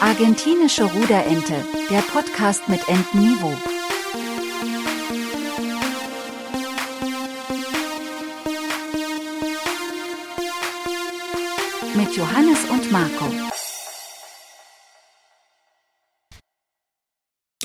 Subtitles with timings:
[0.00, 1.54] Argentinische Ruderente,
[1.90, 3.52] der Podcast mit Entenniveau.
[11.94, 13.26] Mit Johannes und Marco.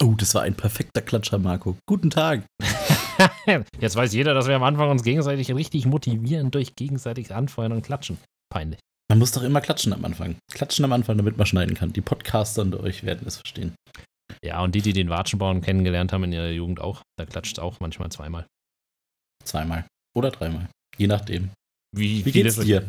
[0.02, 1.78] Oh, das war ein perfekter Klatscher, Marco.
[1.88, 2.44] Guten Tag.
[3.80, 7.84] Jetzt weiß jeder, dass wir am Anfang uns gegenseitig richtig motivieren durch gegenseitiges Anfeuern und
[7.84, 8.18] Klatschen.
[8.50, 8.80] Peinlich.
[9.10, 10.38] Man muss doch immer klatschen am Anfang.
[10.52, 11.94] Klatschen am Anfang, damit man schneiden kann.
[11.94, 13.76] Die Podcaster unter euch werden es verstehen.
[14.44, 17.80] Ja, und die, die den Watschenbaum kennengelernt haben in ihrer Jugend auch, da klatscht auch
[17.80, 18.48] manchmal zweimal.
[19.44, 19.86] Zweimal.
[20.16, 20.70] Oder dreimal.
[20.98, 21.52] Je nachdem.
[21.96, 22.88] Wie, Wie geht's dir?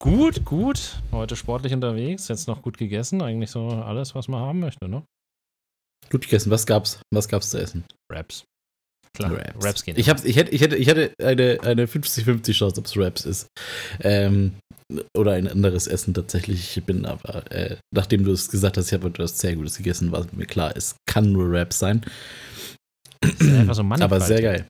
[0.00, 1.00] Gut, gut.
[1.10, 3.22] Heute sportlich unterwegs, jetzt noch gut gegessen.
[3.22, 5.02] Eigentlich so alles, was man haben möchte, ne?
[6.10, 6.50] Gut gegessen.
[6.50, 7.00] Was gab's?
[7.12, 7.84] Was gab's zu essen?
[8.12, 8.44] Raps.
[9.14, 9.64] Klar, Raps.
[9.64, 9.96] Raps gehen.
[9.96, 13.24] Ich, hab's, ich, hätte, ich, hätte, ich hätte eine, eine 50-50 Chance, ob es Raps
[13.24, 13.46] ist.
[14.00, 14.56] Ähm,
[15.16, 16.76] oder ein anderes Essen tatsächlich.
[16.76, 20.12] Ich bin aber, äh, nachdem du es gesagt hast, ich habe etwas sehr Gutes gegessen,
[20.12, 22.04] war mir klar, es kann nur Raps sein.
[23.40, 24.66] Einfach so aber sehr geil.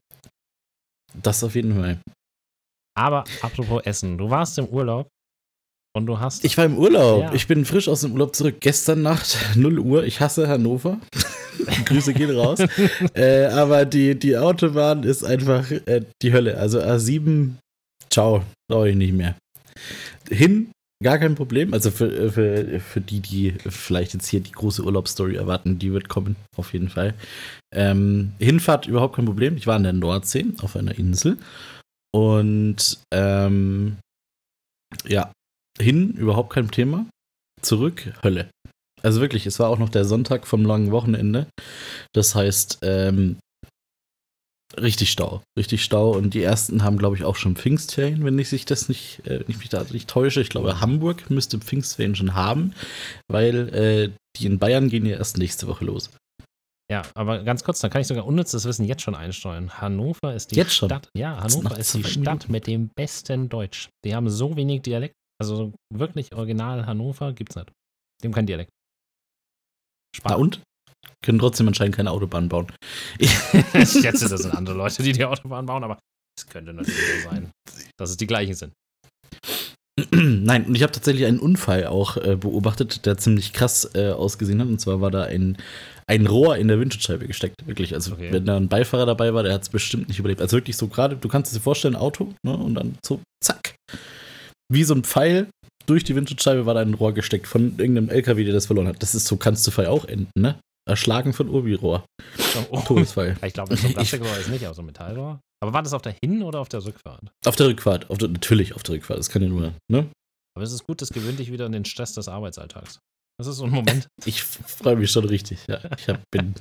[1.21, 1.99] Das auf jeden Fall.
[2.97, 5.07] Aber apropos Essen, du warst im Urlaub
[5.95, 6.43] und du hast.
[6.43, 7.21] Ich war im Urlaub.
[7.23, 7.33] Ja.
[7.33, 8.57] Ich bin frisch aus dem Urlaub zurück.
[8.59, 10.03] Gestern Nacht, 0 Uhr.
[10.03, 10.99] Ich hasse Hannover.
[11.85, 12.59] Grüße gehen raus.
[13.13, 16.57] äh, aber die, die Autobahn ist einfach äh, die Hölle.
[16.57, 17.51] Also A7,
[18.09, 19.35] ciao, brauche ich nicht mehr.
[20.29, 20.71] Hin,
[21.01, 21.73] gar kein Problem.
[21.73, 26.09] Also für, für, für die, die vielleicht jetzt hier die große Urlaubsstory erwarten, die wird
[26.09, 27.13] kommen, auf jeden Fall.
[27.73, 29.55] Ähm, Hinfahrt überhaupt kein Problem.
[29.55, 31.37] Ich war an der Nordsee auf einer Insel.
[32.11, 33.97] Und ähm,
[35.07, 35.31] ja,
[35.79, 37.05] hin überhaupt kein Thema.
[37.61, 38.49] Zurück, Hölle.
[39.01, 41.47] Also wirklich, es war auch noch der Sonntag vom langen Wochenende.
[42.13, 43.37] Das heißt, ähm,
[44.79, 45.43] richtig Stau.
[45.57, 46.11] Richtig Stau.
[46.11, 49.41] Und die ersten haben, glaube ich, auch schon Pfingstferien, wenn ich sich das nicht, äh,
[49.41, 50.41] wenn ich mich da nicht täusche.
[50.41, 52.73] Ich glaube, Hamburg müsste Pfingstferien schon haben,
[53.27, 56.09] weil äh, die in Bayern gehen ja erst nächste Woche los.
[56.91, 59.81] Ja, aber ganz kurz, da kann ich sogar unnützes Wissen jetzt schon einsteuern.
[59.81, 60.89] Hannover ist die Jetzt schon?
[60.89, 61.09] Stadt.
[61.17, 63.89] Ja, Hannover ist die Stadt mit dem besten Deutsch.
[64.03, 65.15] Die haben so wenig Dialekt.
[65.41, 67.71] Also wirklich original Hannover gibt's nicht.
[68.21, 68.71] Die haben keinen Dialekt.
[70.23, 70.61] Na und?
[71.23, 72.67] Können trotzdem anscheinend keine Autobahn bauen.
[73.19, 73.31] Ich
[73.89, 75.99] schätze, das sind andere Leute, die die Autobahn bauen, aber
[76.39, 77.51] es könnte natürlich so sein,
[77.99, 78.73] dass es die gleichen sind.
[80.11, 84.59] Nein, und ich habe tatsächlich einen Unfall auch äh, beobachtet, der ziemlich krass äh, ausgesehen
[84.59, 84.67] hat.
[84.67, 85.57] Und zwar war da ein,
[86.05, 87.65] ein Rohr in der Windschutzscheibe gesteckt.
[87.65, 87.93] Wirklich.
[87.93, 88.31] Also, Okay.
[88.33, 90.41] wenn da ein Beifahrer dabei war, der hat es bestimmt nicht überlebt.
[90.41, 92.57] Also wirklich so gerade, du kannst es dir vorstellen, Auto, ne?
[92.57, 93.75] Und dann so, zack.
[94.71, 95.49] Wie so ein Pfeil
[95.85, 99.01] durch die Windschutzscheibe war da ein Rohr gesteckt von irgendeinem LKW, der das verloren hat.
[99.01, 100.59] Das ist so, kannst du Fall auch enden, ne?
[100.87, 102.05] Erschlagen von Urbi-Rohr.
[102.69, 103.35] Oh, Todesfall.
[103.45, 105.39] ich glaube, das ist so Plastikrohr ist nicht, aber so ein Metallrohr.
[105.63, 107.21] Aber war das auf der Hin- oder auf der Rückfahrt?
[107.45, 108.09] Auf der Rückfahrt.
[108.11, 109.17] Auf der, natürlich auf der Rückfahrt.
[109.17, 110.09] Das kann ja nur, ne?
[110.55, 112.99] Aber es ist gut, das gewöhnt dich wieder an den Stress des Arbeitsalltags.
[113.37, 114.07] Das ist so ein Moment.
[114.25, 115.59] Ich freue mich schon richtig.
[115.67, 116.53] Ja, ich hab, bin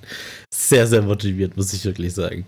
[0.53, 2.47] sehr, sehr motiviert, muss ich wirklich sagen.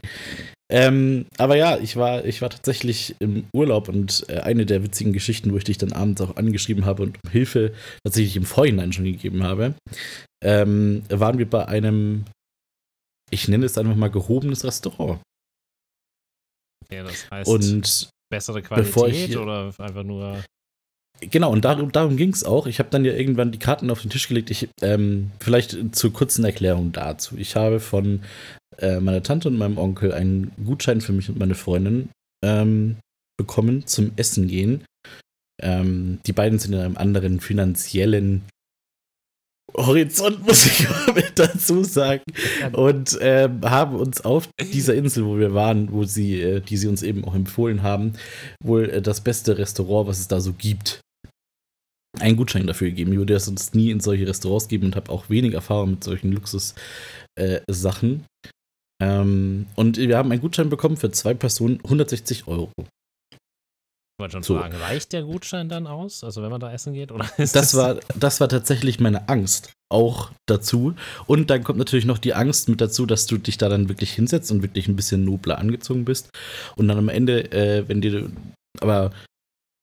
[0.69, 5.13] Ähm, aber ja, ich war, ich war tatsächlich im Urlaub und äh, eine der witzigen
[5.13, 7.73] Geschichten, wo ich dich dann abends auch angeschrieben habe und um Hilfe
[8.05, 9.75] tatsächlich im Vorhinein schon gegeben habe,
[10.43, 12.25] ähm, waren wir bei einem,
[13.31, 15.21] ich nenne es einfach mal gehobenes Restaurant.
[16.91, 20.43] Ja, das heißt, Und bessere ich Qualität hier- oder einfach nur.
[21.21, 22.67] Genau, und darum, darum ging es auch.
[22.67, 24.51] Ich habe dann ja irgendwann die Karten auf den Tisch gelegt.
[24.51, 27.37] Ich, ähm, vielleicht zur kurzen Erklärung dazu.
[27.39, 28.21] Ich habe von
[28.79, 32.11] äh, meiner Tante und meinem Onkel einen Gutschein für mich und meine Freundin
[32.45, 32.97] ähm,
[33.39, 34.85] bekommen zum Essen gehen.
[35.63, 38.43] Ähm, die beiden sind in einem anderen finanziellen
[39.75, 40.87] Horizont, muss ich
[41.35, 42.23] dazu sagen.
[42.73, 46.89] Und ähm, haben uns auf dieser Insel, wo wir waren, wo sie, äh, die sie
[46.89, 48.13] uns eben auch empfohlen haben,
[48.63, 51.01] wohl äh, das beste Restaurant, was es da so gibt,
[52.21, 53.13] einen Gutschein dafür gegeben.
[53.13, 56.05] Ich würde das sonst nie in solche Restaurants geben und habe auch wenig Erfahrung mit
[56.05, 58.25] solchen Luxus-Sachen.
[59.03, 62.71] ähm, und wir haben einen Gutschein bekommen für zwei Personen 160 Euro.
[64.19, 64.59] Wollte schon So.
[64.59, 66.25] fragen, reicht der Gutschein dann aus?
[66.25, 67.13] Also wenn man da essen geht?
[67.13, 70.95] Oder ist Das war, das war tatsächlich meine Angst auch dazu.
[71.27, 74.13] Und dann kommt natürlich noch die Angst mit dazu, dass du dich da dann wirklich
[74.13, 76.31] hinsetzt und wirklich ein bisschen nobler angezogen bist.
[76.77, 78.31] Und dann am Ende, äh, wenn dir,
[78.81, 79.13] aber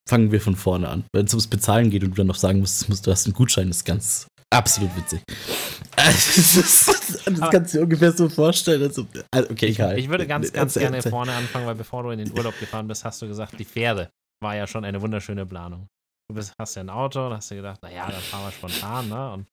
[0.07, 1.05] fangen wir von vorne an.
[1.13, 3.33] Wenn es ums Bezahlen geht und du dann noch sagen musst, musst du hast einen
[3.33, 5.21] Gutschein, ist ganz absolut witzig.
[5.95, 8.83] das, ist, das Aber- kannst du dir ungefähr so vorstellen.
[8.83, 9.07] Also,
[9.49, 9.97] okay, egal.
[9.97, 13.03] Ich würde ganz, ganz gerne vorne anfangen, weil bevor du in den Urlaub gefahren bist,
[13.05, 14.09] hast du gesagt, die Fähre
[14.41, 15.87] war ja schon eine wunderschöne Planung.
[16.29, 19.09] Du bist, hast ja ein Auto und hast dir gedacht, naja, dann fahren wir spontan,
[19.09, 19.33] ne?
[19.33, 19.47] Und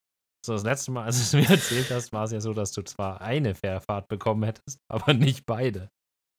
[0.44, 2.73] so das letzte Mal, als du es mir erzählt hast, war es ja so, dass
[2.73, 5.88] du zwar eine Fährfahrt bekommen hättest, aber nicht beide.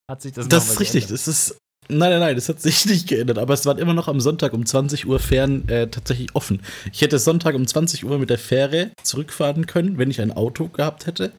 [0.10, 1.08] Hat sich das Das ist richtig.
[1.08, 1.58] Das ist,
[1.92, 3.38] Nein, nein, nein, das hat sich nicht geändert.
[3.38, 6.62] Aber es waren immer noch am Sonntag um 20 Uhr Fähren äh, tatsächlich offen.
[6.94, 10.70] Ich hätte Sonntag um 20 Uhr mit der Fähre zurückfahren können, wenn ich ein Auto
[10.70, 11.34] gehabt hätte.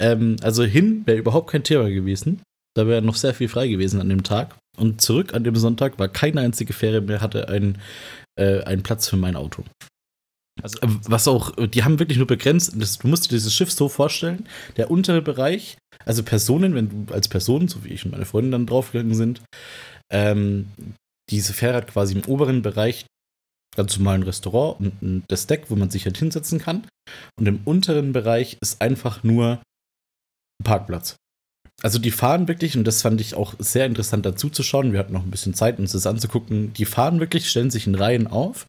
[0.00, 2.42] Ähm, also hin wäre überhaupt kein Thema gewesen.
[2.74, 4.56] Da wäre noch sehr viel frei gewesen an dem Tag.
[4.76, 7.78] Und zurück an dem Sonntag war keine einzige Fähre mehr, hatte ein,
[8.36, 9.64] äh, einen Platz für mein Auto.
[10.62, 13.88] Also, Was auch, die haben wirklich nur begrenzt, das, du musst dir dieses Schiff so
[13.88, 14.46] vorstellen,
[14.76, 18.52] der untere Bereich, also Personen, wenn du als Person, so wie ich und meine Freundin
[18.52, 19.42] dann draufgegangen sind,
[20.12, 20.70] ähm,
[21.30, 23.06] diese Fähre hat quasi im oberen Bereich
[23.76, 26.86] ganz normalen Restaurant und das Deck, wo man sich halt hinsetzen kann.
[27.38, 29.60] Und im unteren Bereich ist einfach nur
[30.60, 31.16] ein Parkplatz.
[31.82, 34.98] Also die fahren wirklich, und das fand ich auch sehr interessant dazu zu schauen, wir
[34.98, 38.26] hatten noch ein bisschen Zeit, uns das anzugucken, die fahren wirklich, stellen sich in Reihen
[38.26, 38.66] auf.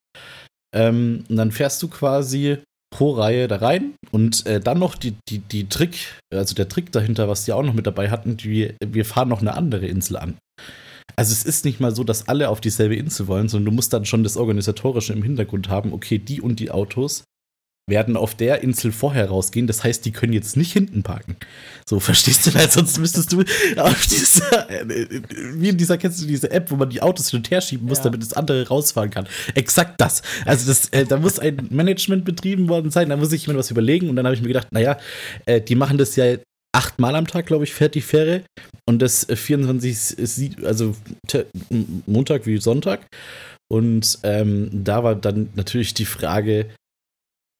[0.73, 2.59] Ähm, und dann fährst du quasi
[2.91, 6.91] pro Reihe da rein und äh, dann noch die, die, die Trick, also der Trick
[6.91, 10.17] dahinter, was die auch noch mit dabei hatten, die, wir fahren noch eine andere Insel
[10.17, 10.37] an.
[11.15, 13.93] Also es ist nicht mal so, dass alle auf dieselbe Insel wollen, sondern du musst
[13.93, 17.23] dann schon das Organisatorische im Hintergrund haben, okay, die und die Autos
[17.89, 19.67] werden auf der Insel vorher rausgehen.
[19.67, 21.35] Das heißt, die können jetzt nicht hinten parken.
[21.85, 22.53] So, verstehst du?
[22.53, 23.43] Weil sonst müsstest du
[23.77, 24.67] auf dieser,
[25.55, 27.87] wie in dieser, kennst du diese App, wo man die Autos hin und her schieben
[27.87, 28.05] muss, ja.
[28.05, 29.27] damit das andere rausfahren kann.
[29.55, 30.21] Exakt das.
[30.45, 33.71] Also das, äh, da muss ein Management betrieben worden sein, da muss ich mir was
[33.71, 34.97] überlegen und dann habe ich mir gedacht, naja,
[35.45, 36.37] äh, die machen das ja
[36.73, 38.43] achtmal am Tag, glaube ich, fährt die Fähre.
[38.87, 40.95] Und das 24, äh, also
[42.05, 43.05] Montag wie Sonntag.
[43.69, 46.67] Und ähm, da war dann natürlich die Frage,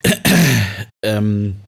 [1.05, 1.61] ähm,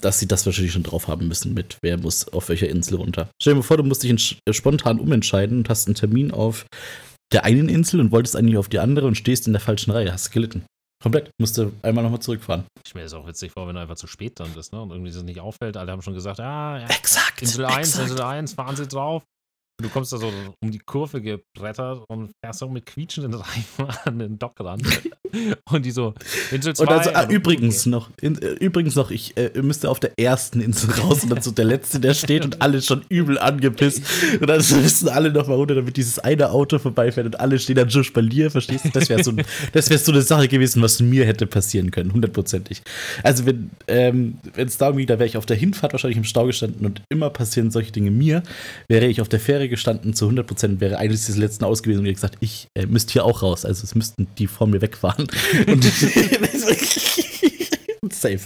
[0.00, 3.28] dass sie das wahrscheinlich schon drauf haben müssen mit, wer muss auf welcher Insel runter.
[3.40, 6.66] Stell dir mal vor, du musst dich spontan umentscheiden und hast einen Termin auf
[7.32, 10.12] der einen Insel und wolltest eigentlich auf die andere und stehst in der falschen Reihe.
[10.12, 10.64] Hast gelitten.
[11.02, 11.30] Komplett.
[11.38, 12.64] Musste einmal nochmal zurückfahren.
[12.86, 14.80] Ich mir das auch witzig vor, wenn du einfach zu spät dann bist, ne?
[14.80, 15.76] Und irgendwie das nicht auffällt.
[15.76, 18.10] Alle haben schon gesagt, ah, ja, exakt, Insel 1, exakt.
[18.10, 19.22] Insel 1, fahren Sie drauf.
[19.82, 20.32] Du kommst da so
[20.62, 24.80] um die Kurve gebrettert und fährst so mit quietschenden Reifen an den Dock ran.
[25.70, 26.14] und die so,
[26.50, 26.82] Insel 2.
[26.82, 27.90] Und also, ah, übrigens okay.
[27.90, 31.42] noch, in, äh, übrigens noch, ich äh, müsste auf der ersten Insel raus und dann
[31.42, 34.02] so der Letzte, der steht und alle schon übel angepisst.
[34.40, 37.76] Und dann müssen alle noch mal runter, damit dieses eine Auto vorbeifährt und alle stehen
[37.76, 38.90] dann schon Spalier, verstehst du?
[38.90, 39.32] Das wäre so,
[39.72, 42.80] das wär so eine Sache gewesen, was mir hätte passieren können, hundertprozentig.
[43.22, 46.46] Also wenn ähm, es darum ging, da wäre ich auf der Hinfahrt wahrscheinlich im Stau
[46.46, 48.42] gestanden und immer passieren solche Dinge mir,
[48.88, 52.00] wäre ich auf der Fähre gestanden, zu 100 Prozent wäre eines des letzten aus gewesen
[52.00, 53.64] und ich gesagt, ich äh, müsste hier auch raus.
[53.64, 55.26] Also es müssten die vor mir wegfahren.
[58.12, 58.40] Safe.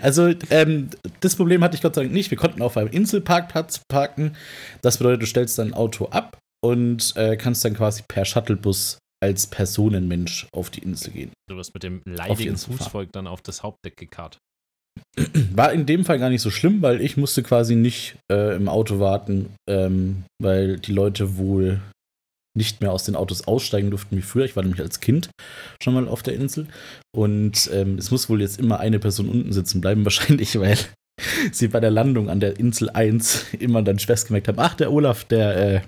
[0.00, 0.90] Also, ähm,
[1.20, 2.30] das Problem hatte ich Gott sei Dank nicht.
[2.30, 4.36] Wir konnten auf einem Inselparkplatz parken.
[4.82, 9.46] Das bedeutet, du stellst dein Auto ab und äh, kannst dann quasi per Shuttlebus als
[9.46, 11.32] Personenmensch auf die Insel gehen.
[11.48, 14.38] Du wirst mit dem leidigen Fußvolk dann auf das Hauptdeck gekarrt.
[15.54, 18.68] War in dem Fall gar nicht so schlimm, weil ich musste quasi nicht äh, im
[18.68, 21.80] Auto warten, ähm, weil die Leute wohl
[22.56, 24.44] nicht mehr aus den Autos aussteigen durften wie früher.
[24.44, 25.30] Ich war nämlich als Kind
[25.82, 26.68] schon mal auf der Insel.
[27.14, 30.78] Und ähm, es muss wohl jetzt immer eine Person unten sitzen bleiben, wahrscheinlich, weil
[31.52, 34.92] sie bei der Landung an der Insel 1 immer dann Stress gemerkt haben, ach, der
[34.92, 35.80] Olaf, der äh,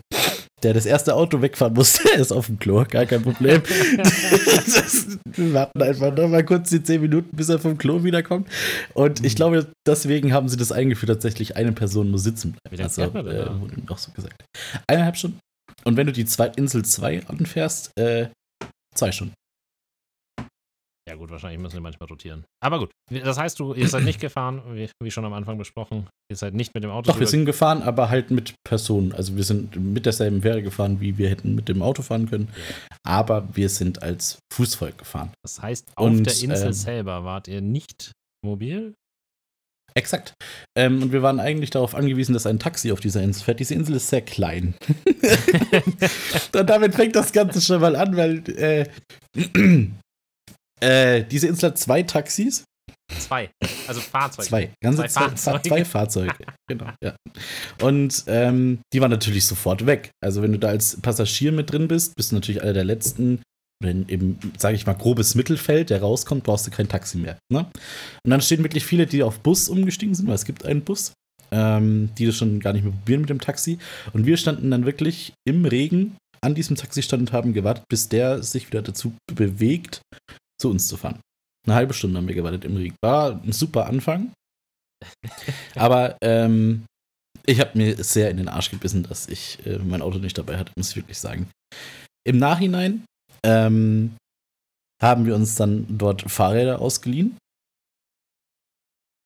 [0.66, 3.62] der das erste Auto wegfahren musste, ist auf dem Klo, gar kein Problem.
[5.36, 8.48] wir warten einfach noch mal kurz die 10 Minuten, bis er vom Klo wiederkommt.
[8.92, 9.36] Und ich mhm.
[9.36, 12.72] glaube, deswegen haben sie das eingeführt, tatsächlich eine Person muss sitzen bleiben.
[12.72, 14.44] Wie lange also, man äh, wurde auch so gesagt.
[14.88, 15.38] Eineinhalb Stunden.
[15.84, 18.26] Und wenn du die zwei, Insel 2 anfährst, äh,
[18.92, 19.34] zwei Stunden.
[21.08, 22.44] Ja, gut, wahrscheinlich müssen wir manchmal rotieren.
[22.60, 26.08] Aber gut, das heißt, du, ihr seid nicht gefahren, wie, wie, schon am Anfang besprochen.
[26.28, 27.12] Ihr seid nicht mit dem Auto.
[27.12, 29.12] Doch, wir sind gefahren, aber halt mit Personen.
[29.12, 32.48] Also wir sind mit derselben Fähre gefahren, wie wir hätten mit dem Auto fahren können.
[33.04, 35.30] Aber wir sind als Fußvolk gefahren.
[35.44, 38.10] Das heißt, auf Und, der Insel ähm, selber wart ihr nicht
[38.44, 38.94] mobil?
[39.94, 40.34] Exakt.
[40.76, 43.60] Ähm, und wir waren eigentlich darauf angewiesen, dass ein Taxi auf dieser Insel fährt.
[43.60, 44.74] Diese Insel ist sehr klein.
[46.52, 48.86] und damit fängt das Ganze schon mal an, weil äh,
[50.80, 52.64] äh, diese Insel hat zwei Taxis.
[53.18, 53.50] Zwei.
[53.86, 54.48] Also Fahrzeuge.
[54.48, 54.70] Zwei.
[54.82, 55.68] Ganze zwei, zwei Fahrzeuge.
[55.68, 56.34] Zwei Fahrzeuge.
[56.68, 57.14] genau, ja.
[57.80, 60.10] Und ähm, die waren natürlich sofort weg.
[60.22, 63.42] Also, wenn du da als Passagier mit drin bist, bist du natürlich einer der letzten,
[63.82, 67.38] oder eben, sage ich mal, grobes Mittelfeld, der rauskommt, brauchst du kein Taxi mehr.
[67.52, 67.60] Ne?
[68.24, 71.12] Und dann stehen wirklich viele, die auf Bus umgestiegen sind, weil es gibt einen Bus,
[71.52, 73.78] ähm, die das schon gar nicht mehr probieren mit dem Taxi.
[74.12, 78.42] Und wir standen dann wirklich im Regen an diesem Taxistand und haben gewartet, bis der
[78.42, 80.00] sich wieder dazu bewegt,
[80.60, 81.20] zu uns zu fahren.
[81.66, 82.96] Eine halbe Stunde haben wir gewartet im Regen.
[83.02, 84.32] War ein super Anfang.
[85.74, 86.84] Aber ähm,
[87.44, 90.58] ich habe mir sehr in den Arsch gebissen, dass ich äh, mein Auto nicht dabei
[90.58, 91.48] hatte, muss ich wirklich sagen.
[92.26, 93.04] Im Nachhinein
[93.44, 94.16] ähm,
[95.02, 97.36] haben wir uns dann dort Fahrräder ausgeliehen.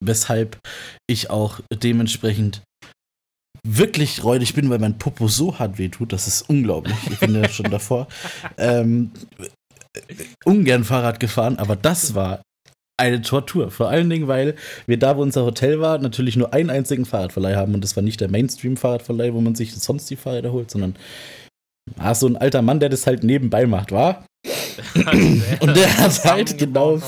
[0.03, 0.59] Weshalb
[1.07, 2.63] ich auch dementsprechend
[3.67, 6.97] wirklich räudig bin, weil mein Popo so hart wehtut, das ist unglaublich.
[7.11, 8.09] Ich bin ja schon davor
[8.57, 9.13] ähm,
[10.45, 12.43] ungern Fahrrad gefahren, aber das war
[13.01, 13.71] eine Tortur.
[13.71, 14.55] Vor allen Dingen, weil
[14.87, 18.03] wir da, wo unser Hotel war, natürlich nur einen einzigen Fahrradverleih haben und das war
[18.03, 20.97] nicht der Mainstream-Fahrradverleih, wo man sich sonst die Fahrräder holt, sondern
[21.99, 24.25] ah, so ein alter Mann, der das halt nebenbei macht, war.
[25.61, 26.99] und der hat halt genau.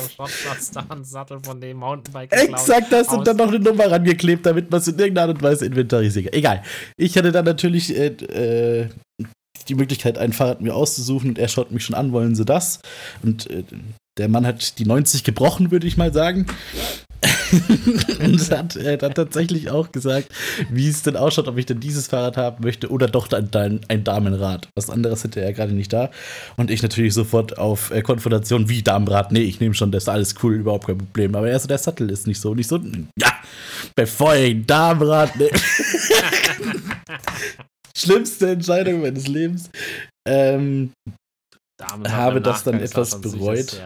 [2.31, 5.43] Exakt das und dann noch eine Nummer rangeklebt, damit man es in irgendeiner Art und
[5.43, 6.35] Weise inventarisiert.
[6.35, 6.63] Egal.
[6.97, 8.89] Ich hatte dann natürlich äh, äh,
[9.65, 12.81] die Möglichkeit, ein Fahrrad mir auszusuchen und er schaut mich schon an, wollen sie das?
[13.23, 13.65] Und äh,
[14.19, 16.47] der Mann hat die 90 gebrochen, würde ich mal sagen.
[18.21, 20.29] und hat, er hat tatsächlich auch gesagt,
[20.71, 24.05] wie es denn ausschaut, ob ich denn dieses Fahrrad haben möchte oder doch ein, ein
[24.05, 24.69] Damenrad.
[24.75, 26.11] Was anderes hätte er gerade nicht da.
[26.57, 29.33] Und ich natürlich sofort auf äh, Konfrontation, wie Damenrad?
[29.33, 31.35] Nee, ich nehme schon das, alles cool, überhaupt kein Problem.
[31.35, 32.51] Aber erst der Sattel ist nicht so.
[32.51, 32.81] Und ich so,
[33.19, 33.33] ja,
[33.95, 35.37] bevor ich ein Damenrad.
[35.37, 35.51] Nee.
[37.97, 39.71] Schlimmste Entscheidung meines Lebens.
[40.29, 40.93] Ähm,
[41.81, 43.81] habe das dann etwas bereut.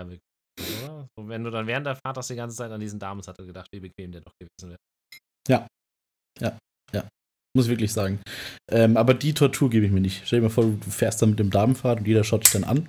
[1.19, 3.69] Und wenn du dann während der Fahrt hast die ganze Zeit an diesen Damensattel gedacht,
[3.73, 4.79] wie bequem der doch gewesen wäre.
[5.49, 5.67] Ja.
[6.41, 6.59] Ja.
[6.93, 7.09] Ja.
[7.57, 8.21] Muss ich wirklich sagen.
[8.71, 10.27] Ähm, aber die Tortur gebe ich mir nicht.
[10.27, 12.65] Stell dir mal vor, du fährst dann mit dem Damenfahrt und jeder schaut dich dann
[12.65, 12.89] an.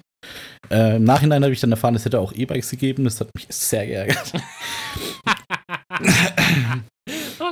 [0.69, 3.05] Äh, Im Nachhinein habe ich dann erfahren, es hätte auch E-Bikes gegeben.
[3.05, 4.33] Das hat mich sehr geärgert.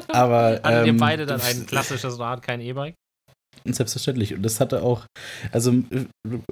[0.10, 0.60] aber.
[0.62, 2.95] Hatten ähm, ihr beide dann ein klassisches Rad, kein E-Bike?
[3.74, 4.34] Selbstverständlich.
[4.34, 5.05] Und das hatte auch,
[5.51, 5.74] also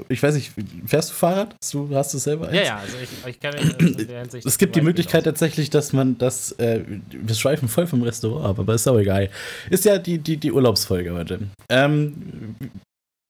[0.09, 0.51] ich weiß nicht,
[0.85, 1.55] fährst du Fahrrad?
[1.71, 2.57] Du hast du selber eins?
[2.57, 4.45] Ja, ja, also ich, ich kenne in der Hinsicht.
[4.45, 8.59] Es gibt die Möglichkeit tatsächlich, dass man das, äh, wir schweifen voll vom Restaurant ab,
[8.59, 9.29] aber ist auch egal.
[9.69, 11.39] Ist ja die, die, die Urlaubsfolge heute.
[11.69, 12.55] Ähm,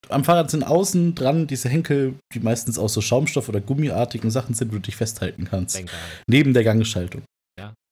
[0.10, 4.54] am Fahrrad sind außen dran diese Henkel, die meistens aus so Schaumstoff- oder gummiartigen Sachen
[4.54, 5.78] sind, wo du dich festhalten kannst.
[5.78, 5.92] Denke.
[6.28, 7.24] Neben der Gangschaltung.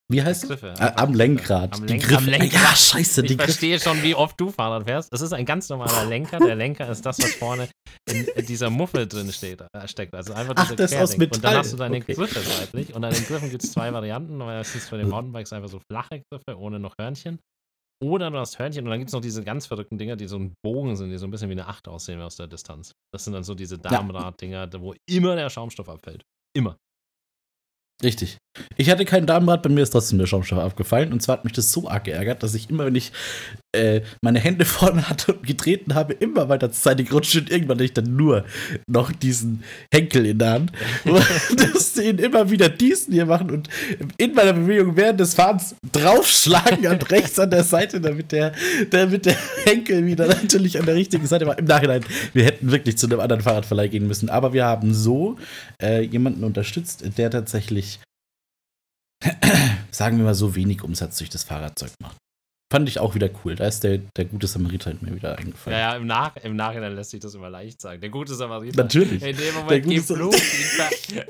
[0.09, 1.73] Wie heißt Griffe, ah, am Lenkrad.
[1.73, 2.51] Am, Lenk am Lenkrad.
[2.51, 3.25] Ja, scheiße.
[3.25, 5.11] Ich verstehe schon, wie oft du Fahrrad fährst.
[5.13, 6.39] Das ist ein ganz normaler Lenker.
[6.39, 7.69] Der Lenker ist das, was vorne
[8.09, 10.13] in dieser Muffel drin steht, äh, steckt.
[10.13, 11.37] Also einfach Ach, das aus Metall.
[11.37, 12.13] Und dann hast du deine okay.
[12.13, 12.93] Griffe seitlich.
[12.93, 14.37] Und an den Griffen gibt es zwei Varianten.
[14.37, 17.39] Meistens für den Mountainbikes einfach so flache Griffe ohne noch Hörnchen.
[18.03, 20.37] Oder du hast Hörnchen und dann gibt es noch diese ganz verrückten Dinger, die so
[20.37, 22.93] ein Bogen sind, die so ein bisschen wie eine Acht aussehen aus der Distanz.
[23.13, 26.23] Das sind dann so diese Damenrad-Dinger, wo immer der Schaumstoff abfällt.
[26.55, 26.77] Immer.
[28.03, 28.37] Richtig.
[28.75, 31.13] Ich hatte kein Damenrad, bei mir ist trotzdem der Schaumstoff abgefallen.
[31.13, 33.11] Und zwar hat mich das so arg geärgert, dass ich immer, wenn ich
[33.73, 37.77] äh, meine Hände vorne hatte und getreten habe, immer weiter zur Seite gerutscht und irgendwann
[37.77, 38.43] hatte ich dann nur
[38.87, 40.71] noch diesen Henkel in der Hand.
[41.73, 43.69] musste ihn immer wieder diesen hier machen und
[44.17, 48.51] in meiner Bewegung während des Fahrens draufschlagen und rechts an der Seite, damit der,
[48.89, 51.57] damit der Henkel wieder natürlich an der richtigen Seite war.
[51.57, 52.03] Im Nachhinein,
[52.33, 54.29] wir hätten wirklich zu einem anderen Fahrradverleih gehen müssen.
[54.29, 55.37] Aber wir haben so
[55.81, 57.99] äh, jemanden unterstützt, der tatsächlich
[59.91, 62.17] sagen wir mal so, wenig Umsatz durch das Fahrradzeug macht.
[62.71, 63.55] Fand ich auch wieder cool.
[63.55, 65.77] Da ist der, der gute Samariter mir wieder eingefallen.
[65.77, 67.99] Ja, ja, im, Nach, im Nachhinein lässt sich das immer leicht sagen.
[67.99, 68.81] Der gute Samariter.
[68.81, 69.21] Natürlich.
[69.21, 70.39] In dem Moment geflogen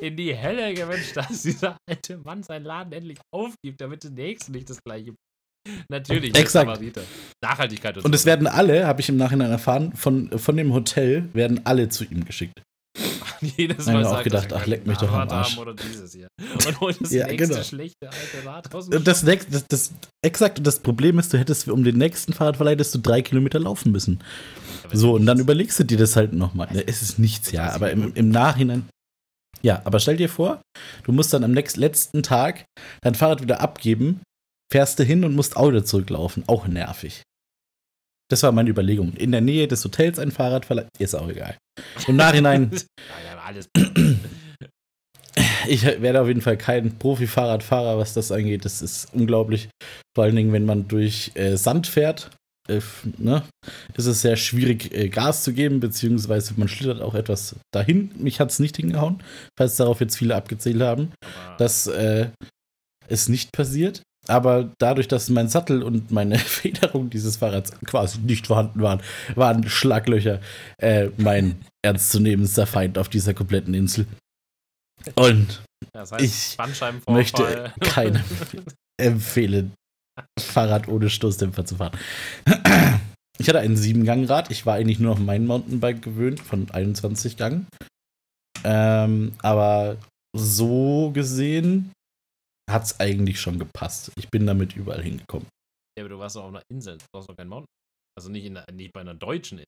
[0.02, 4.52] in die Helle gewünscht, dass dieser alte Mann seinen Laden endlich aufgibt, damit der Nächste
[4.52, 5.16] nicht das gleiche.
[5.90, 6.68] Natürlich, Exakt.
[6.68, 7.02] Samariter.
[7.44, 11.28] Nachhaltigkeit und, und es werden alle, habe ich im Nachhinein erfahren, von, von dem Hotel
[11.34, 12.62] werden alle zu ihm geschickt.
[13.58, 15.58] Jedes Mal auch gedacht, ach, leck mich doch am Arsch.
[15.58, 16.28] Oder dieses hier.
[16.68, 17.64] Und holt das ja, nächste genau.
[17.64, 19.92] schlechte alte Rad aus dem das, nächste, das, das,
[20.24, 23.92] Exakt, und das Problem ist, du hättest um den nächsten Fahrradverleih du drei Kilometer laufen
[23.92, 24.20] müssen.
[24.94, 26.68] So, und dann überlegst du dir das halt nochmal.
[26.86, 28.88] Es ist nichts, ja, aber im, im Nachhinein.
[29.62, 30.62] Ja, aber stell dir vor,
[31.04, 32.66] du musst dann am nächsten, letzten Tag
[33.02, 34.22] dein Fahrrad wieder abgeben,
[34.72, 36.44] fährst du hin und musst wieder zurücklaufen.
[36.48, 37.24] Auch nervig.
[38.32, 39.14] Das war meine Überlegung.
[39.14, 41.58] In der Nähe des Hotels ein Fahrrad verleihen, ist auch egal.
[42.08, 42.72] Im Nachhinein.
[45.68, 48.64] ich werde auf jeden Fall kein Profi-Fahrradfahrer, was das angeht.
[48.64, 49.68] Das ist unglaublich.
[50.16, 52.30] Vor allen Dingen, wenn man durch äh, Sand fährt,
[52.70, 52.80] äh,
[53.18, 53.44] ne,
[53.98, 58.12] ist es sehr schwierig, äh, Gas zu geben, beziehungsweise man schlittert auch etwas dahin.
[58.18, 59.22] Mich hat es nicht hingehauen,
[59.58, 61.12] falls darauf jetzt viele abgezählt haben.
[61.58, 62.30] Das äh,
[63.10, 64.04] ist nicht passiert.
[64.28, 69.02] Aber dadurch, dass mein Sattel und meine Federung dieses Fahrrads quasi nicht vorhanden waren,
[69.36, 70.40] waren Schlaglöcher
[70.78, 74.06] äh, mein ernstzunehmendster Feind auf dieser kompletten Insel.
[75.16, 75.64] Und
[75.94, 76.58] das heißt, ich
[77.08, 78.24] möchte keinem
[79.00, 79.74] empfehlen,
[80.40, 81.98] Fahrrad ohne Stoßdämpfer zu fahren.
[83.40, 84.52] Ich hatte ein Siebengangrad.
[84.52, 87.66] Ich war eigentlich nur auf mein Mountainbike gewöhnt von 21 Gang.
[88.64, 89.98] Ähm, aber
[90.38, 91.92] so gesehen
[92.72, 94.12] hat es eigentlich schon gepasst.
[94.18, 95.48] Ich bin damit überall hingekommen.
[95.98, 97.68] Ja, aber du warst doch auf einer Insel, du warst doch kein Mountain.
[98.18, 99.66] Also nicht, in, nicht bei einer deutschen Insel.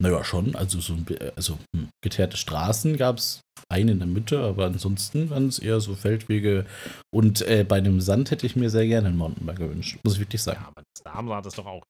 [0.00, 0.54] Naja, schon.
[0.54, 0.96] Also, so,
[1.34, 5.80] also hm, geteerte Straßen gab es eine in der Mitte, aber ansonsten waren es eher
[5.80, 6.66] so Feldwege.
[7.12, 10.20] Und äh, bei dem Sand hätte ich mir sehr gerne ein Mountainbike gewünscht, muss ich
[10.20, 10.60] wirklich sagen.
[10.60, 11.82] Ja, aber das Damenrad ist doch auch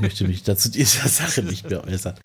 [0.00, 2.18] möchte mich dazu dieser Sache nicht mehr äußern.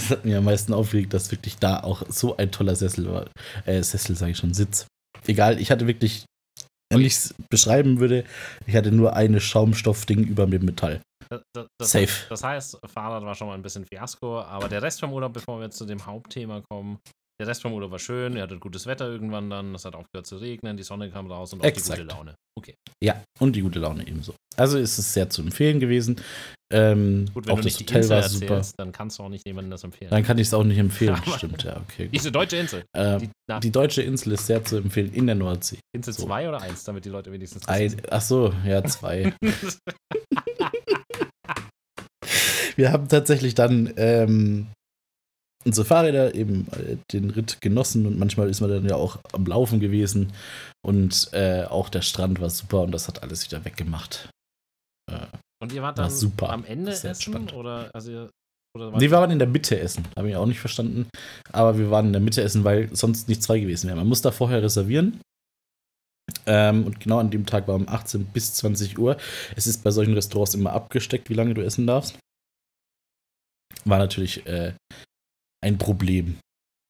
[0.00, 3.26] Es hat mir am meisten aufgeregt, dass wirklich da auch so ein toller Sessel war.
[3.66, 4.86] Äh, Sessel sage ich schon, Sitz.
[5.26, 6.24] Egal, ich hatte wirklich,
[6.90, 8.24] wenn ich es beschreiben würde,
[8.66, 11.02] ich hatte nur eine Schaumstoffding über mir Metall.
[11.28, 11.42] Das,
[11.78, 12.26] das, Safe.
[12.28, 15.58] Das heißt, Fahrrad war schon mal ein bisschen Fiasko, aber der Rest vom Urlaub, bevor
[15.58, 16.98] wir jetzt zu dem Hauptthema kommen,
[17.40, 20.26] der Rest vom Urlaub war schön, ihr hattet gutes Wetter irgendwann dann, es hat aufgehört
[20.26, 21.98] zu regnen, die Sonne kam raus und auch Exakt.
[21.98, 22.34] die gute Laune.
[22.58, 22.74] Okay.
[23.02, 24.34] Ja, und die gute Laune ebenso.
[24.56, 26.20] Also ist es sehr zu empfehlen gewesen.
[26.72, 28.44] Ähm, Gut, wenn auch du das nicht die Hotel Insel war super.
[28.54, 30.10] erzählst, dann kannst du auch nicht jemandem das empfehlen.
[30.10, 31.16] Dann kann ich es auch nicht empfehlen.
[31.36, 32.04] Stimmt, ja, okay.
[32.04, 32.14] Gut.
[32.14, 32.84] Diese deutsche Insel.
[32.96, 35.78] Ähm, Die, die deutsche Insel ist sehr zu empfehlen in der Nordsee.
[35.92, 36.26] Insel so.
[36.26, 39.34] 2 oder 1, damit die Leute wenigstens Ein, ach so, ja, zwei.
[42.76, 44.68] Wir haben tatsächlich dann ähm,
[45.64, 49.44] unsere Fahrräder eben äh, den Ritt genossen und manchmal ist man dann ja auch am
[49.44, 50.32] Laufen gewesen
[50.82, 54.30] und äh, auch der Strand war super und das hat alles wieder weggemacht.
[55.62, 56.50] Und ihr wart War dann super.
[56.50, 57.52] am Ende essen entspannt.
[57.52, 58.28] oder also
[58.76, 61.08] oder nee, wir waren in der Mitte essen, habe ich auch nicht verstanden,
[61.50, 63.98] aber wir waren in der Mitte essen, weil sonst nicht zwei gewesen wären.
[63.98, 65.20] Man muss da vorher reservieren.
[66.46, 69.16] Ähm, und genau an dem Tag war um 18 bis 20 Uhr.
[69.56, 72.16] Es ist bei solchen Restaurants immer abgesteckt, wie lange du essen darfst.
[73.84, 74.74] War natürlich äh,
[75.64, 76.38] ein Problem.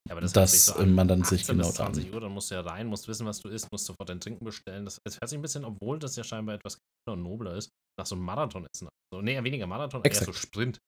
[0.09, 0.95] Ja, aber das dass, so äh, an.
[0.95, 3.07] man dann sich 18 bis genau da- 20 Uhr, dann musst du ja rein, musst
[3.07, 4.85] wissen, was du isst, musst sofort dein Trinken bestellen.
[4.85, 7.69] Das, das hört sich ein bisschen, obwohl das ja scheinbar etwas kleiner und nobler ist,
[7.99, 8.89] nach so einem Marathon essen.
[9.13, 10.27] Also, nee, weniger Marathon, eher Exakt.
[10.27, 10.79] so Sprint.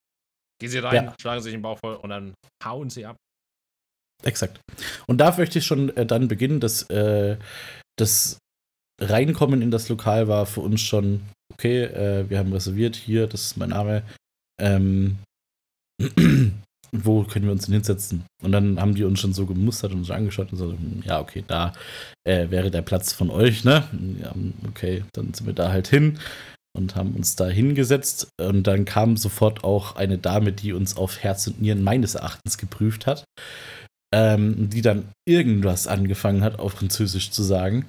[0.61, 1.15] Gehen sie rein, Ja.
[1.21, 3.17] schlagen sich den Bauch voll und dann hauen sie ab.
[4.25, 4.61] Exakt.
[5.07, 7.37] Und da möchte ich schon äh, dann beginnen, dass äh,
[7.99, 8.39] das
[9.01, 13.43] Reinkommen in das Lokal war für uns schon, okay, äh, wir haben reserviert, hier, das
[13.47, 14.05] ist mein Name.
[14.61, 15.19] Ähm,
[16.95, 18.25] wo können wir uns denn hinsetzen?
[18.43, 21.43] Und dann haben die uns schon so gemustert und so angeschaut und so, ja, okay,
[21.47, 21.73] da
[22.25, 23.85] äh, wäre der Platz von euch, ne?
[24.21, 24.35] Ja,
[24.69, 26.19] okay, dann sind wir da halt hin
[26.77, 28.29] und haben uns da hingesetzt.
[28.41, 32.59] Und dann kam sofort auch eine Dame, die uns auf Herz und Nieren meines Erachtens
[32.59, 33.25] geprüft hat,
[34.15, 37.87] ähm, die dann irgendwas angefangen hat, auf Französisch zu sagen.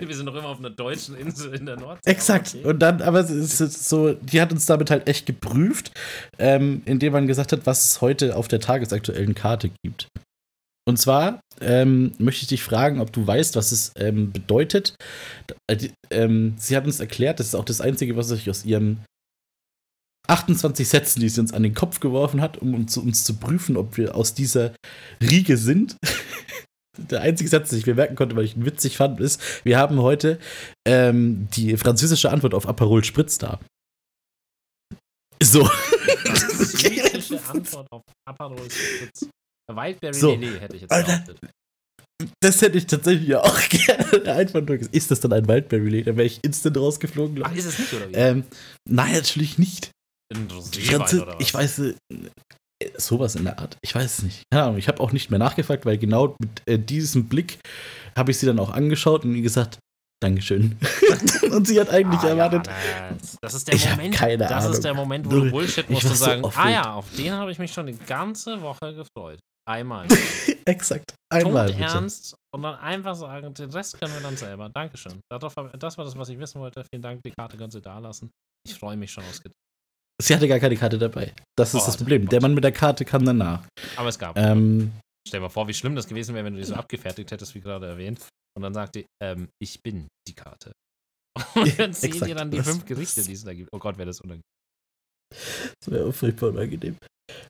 [0.00, 2.10] Wir sind noch immer auf einer deutschen Insel in der Nordsee.
[2.10, 2.54] Exakt.
[2.54, 2.64] okay.
[2.64, 5.92] Und dann, aber es ist so, die hat uns damit halt echt geprüft,
[6.38, 10.08] ähm, indem man gesagt hat, was es heute auf der tagesaktuellen Karte gibt.
[10.88, 14.94] Und zwar ähm, möchte ich dich fragen, ob du weißt, was es ähm, bedeutet.
[15.68, 19.04] Äh, ähm, sie hat uns erklärt, das ist auch das Einzige, was ich aus ihren
[20.28, 23.76] 28 Sätzen, die sie uns an den Kopf geworfen hat, um uns, uns zu prüfen,
[23.76, 24.72] ob wir aus dieser
[25.20, 25.96] Riege sind.
[26.98, 29.78] Der einzige Satz, den ich mir merken konnte, weil ich ihn witzig fand, ist, wir
[29.78, 30.38] haben heute
[30.86, 33.60] ähm, die französische Antwort auf Aperol Spritz da.
[35.42, 35.64] So.
[36.24, 39.28] Französische Antwort auf Aperol Spritz.
[39.70, 40.32] Wildberry So.
[40.32, 41.38] Hätte ich jetzt behauptet.
[42.40, 44.94] Das hätte ich tatsächlich ja auch gerne einfach nur gesagt.
[44.94, 46.04] Ist das dann ein Waldberry Lane?
[46.04, 47.42] Da wäre ich instant rausgeflogen.
[47.44, 48.14] Ach, ist es nicht, oder wie?
[48.14, 48.44] Ähm,
[48.88, 49.90] nein, natürlich nicht.
[50.30, 51.14] Was?
[51.38, 51.94] ich weiß,
[52.96, 53.76] sowas in der Art.
[53.82, 54.42] Ich weiß es nicht.
[54.52, 57.58] Keine Ahnung, ich habe auch nicht mehr nachgefragt, weil genau mit äh, diesem Blick
[58.16, 59.78] habe ich sie dann auch angeschaut und gesagt,
[60.22, 60.78] Dankeschön.
[61.52, 64.14] und sie hat eigentlich Ah, erwartet, Ja, das ist der Ich Moment.
[64.14, 64.72] keine das Ahnung.
[64.72, 66.70] ist der Moment, wo du Bullshit musst und so sagen, ah aufgeregt.
[66.72, 69.38] ja, auf den habe ich mich schon die ganze Woche gefreut.
[69.68, 70.06] Einmal.
[70.64, 74.70] exakt, einmal Tot ernst und dann einfach sagen, den Rest können wir dann selber.
[74.72, 75.20] Dankeschön.
[75.28, 76.82] Das war das, was ich wissen wollte.
[76.90, 78.30] Vielen Dank, die Karte kannst du da lassen.
[78.66, 79.52] Ich freue mich schon aufs Getränk.
[80.20, 81.32] Sie hatte gar keine Karte dabei.
[81.58, 82.28] Das ist Oh, das Problem.
[82.28, 83.66] Der Mann mit der Karte kam danach.
[83.96, 84.36] Aber es gab.
[84.38, 84.92] Ähm,
[85.28, 87.54] Stell dir mal vor, wie schlimm das gewesen wäre, wenn du die so abgefertigt hättest,
[87.54, 88.20] wie gerade erwähnt.
[88.56, 90.72] Und dann sagt die, ähm, ich bin die Karte.
[91.54, 93.68] Und dann sehen dir dann die das- fünf Gerichte, die es da gibt.
[93.72, 94.42] Oh Gott, wäre das unangenehm.
[95.80, 96.96] Das wäre furchtbar unangenehm.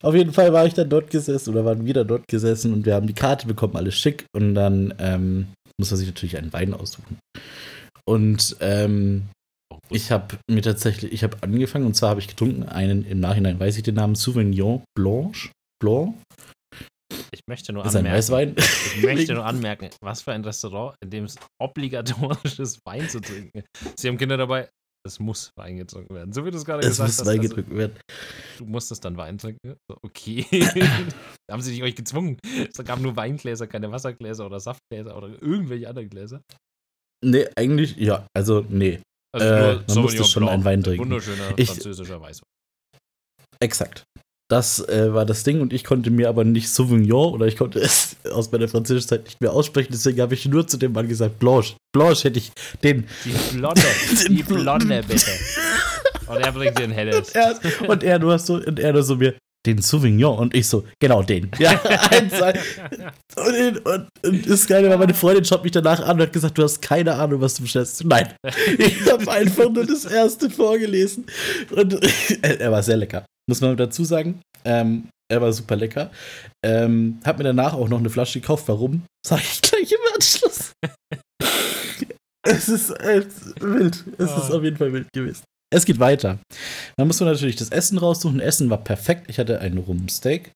[0.02, 2.94] Auf jeden Fall war ich dann dort gesessen oder waren wieder dort gesessen und wir
[2.94, 4.24] haben die Karte bekommen, alles schick.
[4.34, 5.48] Und dann ähm,
[5.78, 7.18] muss man sich natürlich einen Wein aussuchen.
[8.08, 9.28] Und ähm,
[9.90, 13.58] ich habe mir tatsächlich, ich habe angefangen und zwar habe ich getrunken einen, im Nachhinein
[13.60, 15.50] weiß ich den Namen, Sauvignon Blanche.
[15.78, 16.16] Blanc.
[17.30, 18.54] ich möchte nur anmerken, Weißwein.
[18.56, 23.20] Ich möchte nur anmerken, was für ein Restaurant, in dem es obligatorisch ist, Wein zu
[23.20, 23.62] trinken.
[23.96, 24.68] Sie haben Kinder dabei,
[25.06, 26.32] es muss Wein getrunken werden.
[26.32, 27.26] So wie du es gerade Es gesagt muss hast.
[27.26, 27.96] Wein also, gedrückt werden.
[28.58, 29.76] du musstest dann Wein trinken.
[30.02, 30.46] Okay.
[31.46, 32.38] da haben sie dich euch gezwungen.
[32.42, 36.42] Es gab nur Weingläser, keine Wassergläser oder Saftgläser oder irgendwelche anderen Gläser.
[37.24, 39.00] Nee, eigentlich, ja, also nee.
[39.40, 41.00] Also Äh, man musste schon Blanc, einen Wein ein trinken.
[41.04, 42.48] Wunderschöner Ich- französischer Weißwein.
[43.60, 44.04] Exakt.
[44.48, 47.80] Das äh, war das Ding und ich konnte mir aber nicht Sauvignon oder ich konnte
[47.80, 51.08] es aus meiner französischen Zeit nicht mehr aussprechen, deswegen habe ich nur zu dem Mann
[51.08, 51.74] gesagt, Blanche.
[51.92, 52.52] Blanche hätte ich
[52.84, 53.08] den.
[53.24, 53.80] Die Blonde,
[54.28, 55.30] die Den Bl- Blonde bitte.
[56.28, 57.28] Und er bringt dir ein helles.
[57.28, 59.34] Und er, und er nur so, und er nur so mir,
[59.66, 60.38] den Sauvignon.
[60.38, 61.50] Und ich so, genau den.
[61.58, 62.52] Ja, ein, zwei.
[63.36, 66.56] Und, und, und das Geile war, meine Freundin schaut mich danach an und hat gesagt,
[66.58, 68.04] du hast keine Ahnung, was du bestellst.
[68.04, 68.32] Nein,
[68.78, 71.26] ich habe einfach nur das erste vorgelesen.
[71.70, 71.98] Und
[72.42, 74.40] er war sehr lecker, muss man dazu sagen.
[74.64, 76.10] Ähm, er war super lecker.
[76.64, 78.64] Ähm, hab mir danach auch noch eine Flasche gekauft.
[78.68, 79.02] Warum?
[79.26, 80.72] Sag ich gleich im Anschluss.
[82.44, 83.24] es ist äh,
[83.60, 84.04] wild.
[84.18, 85.42] Es ist auf jeden Fall wild gewesen.
[85.72, 86.38] Es geht weiter.
[86.96, 88.40] Dann muss man natürlich das Essen raussuchen.
[88.40, 89.28] Essen war perfekt.
[89.28, 90.52] Ich hatte einen Rumsteak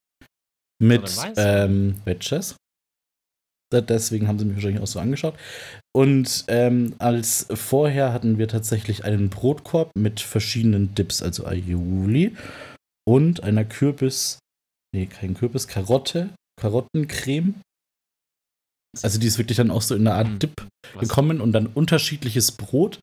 [0.81, 2.57] mit ähm, Wedges.
[3.73, 5.35] Deswegen haben sie mich wahrscheinlich auch so angeschaut.
[5.95, 12.37] Und ähm, als vorher hatten wir tatsächlich einen Brotkorb mit verschiedenen Dips, also Aioli
[13.09, 14.39] und einer Kürbis,
[14.93, 17.61] nee, kein Kürbis, Karotte, Karottencreme.
[19.03, 20.67] Also die ist wirklich dann auch so in einer Art hm, Dip
[20.99, 22.99] gekommen und dann unterschiedliches Brot.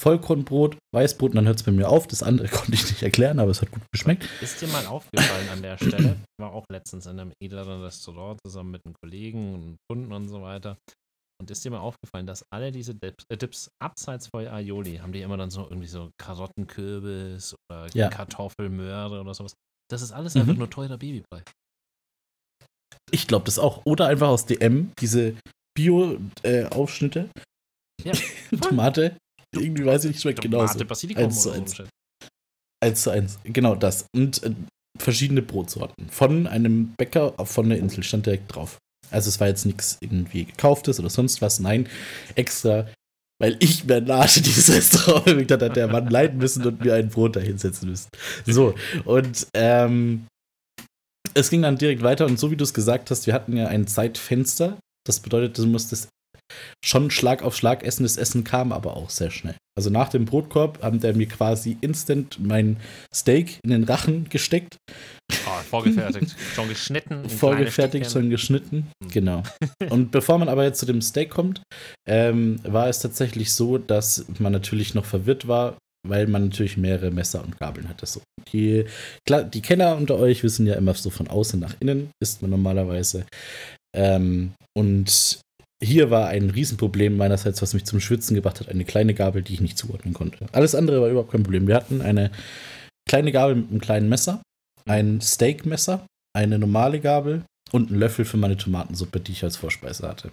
[0.00, 2.06] Vollkornbrot, Weißbrot und dann hört es bei mir auf.
[2.06, 4.28] Das andere konnte ich nicht erklären, aber es hat gut geschmeckt.
[4.40, 6.16] Ist dir mal aufgefallen an der Stelle?
[6.38, 10.28] Ich war auch letztens in einem edleren Restaurant zusammen mit einem Kollegen und Kunden und
[10.28, 10.76] so weiter.
[11.40, 15.12] Und ist dir mal aufgefallen, dass alle diese Dips, äh, Dips abseits von Aioli haben
[15.12, 18.08] die immer dann so irgendwie so Karottenkürbis oder ja.
[18.08, 19.54] Kartoffelmöhre oder sowas.
[19.90, 20.42] Das ist alles mhm.
[20.42, 21.42] einfach nur teurer Babybrei.
[23.10, 23.84] Ich glaube das auch.
[23.84, 25.34] Oder einfach aus DM, diese
[25.76, 27.28] Bio-Aufschnitte.
[28.04, 28.12] Äh, ja.
[28.60, 29.16] Tomate.
[29.60, 30.66] Irgendwie weiß ich nicht, schmeckt genauso.
[30.66, 31.82] Tomate, Basilikum eins zu eins.
[32.82, 33.38] Eins zu eins.
[33.44, 34.06] Genau das.
[34.14, 34.52] Und äh,
[34.98, 36.08] verschiedene Brotsorten.
[36.10, 38.78] Von einem Bäcker von der Insel stand direkt drauf.
[39.10, 41.60] Also es war jetzt nichts irgendwie gekauftes oder sonst was.
[41.60, 41.88] Nein,
[42.34, 42.86] extra,
[43.40, 46.94] weil ich mir Nage dieses Restaurant bewegt hat, hat der Mann leiden müssen und mir
[46.94, 48.08] ein Brot da hinsetzen müssen.
[48.46, 50.26] So, und ähm,
[51.34, 53.66] es ging dann direkt weiter und so wie du es gesagt hast, wir hatten ja
[53.66, 54.78] ein Zeitfenster.
[55.06, 56.08] Das bedeutet, du musstest
[56.84, 58.02] schon Schlag auf Schlag essen.
[58.02, 59.56] Das Essen kam aber auch sehr schnell.
[59.76, 62.76] Also nach dem Brotkorb haben der mir quasi instant mein
[63.12, 64.76] Steak in den Rachen gesteckt.
[65.46, 67.28] Oh, vorgefertigt, schon geschnitten.
[67.28, 69.10] Vorgefertigt, schon geschnitten, hm.
[69.10, 69.42] genau.
[69.90, 71.62] Und bevor man aber jetzt zu dem Steak kommt,
[72.08, 77.10] ähm, war es tatsächlich so, dass man natürlich noch verwirrt war, weil man natürlich mehrere
[77.10, 78.06] Messer und Gabeln hatte.
[78.06, 78.20] So.
[78.52, 78.84] Die,
[79.26, 82.50] klar, die Kenner unter euch wissen ja immer so von außen nach innen, ist man
[82.50, 83.26] normalerweise.
[83.96, 85.40] Ähm, und
[85.82, 89.54] hier war ein Riesenproblem meinerseits, was mich zum Schwitzen gebracht hat, eine kleine Gabel, die
[89.54, 90.46] ich nicht zuordnen konnte.
[90.52, 91.66] Alles andere war überhaupt kein Problem.
[91.66, 92.30] Wir hatten eine
[93.08, 94.42] kleine Gabel mit einem kleinen Messer,
[94.86, 100.08] ein Steakmesser, eine normale Gabel und einen Löffel für meine Tomatensuppe, die ich als Vorspeise
[100.08, 100.30] hatte.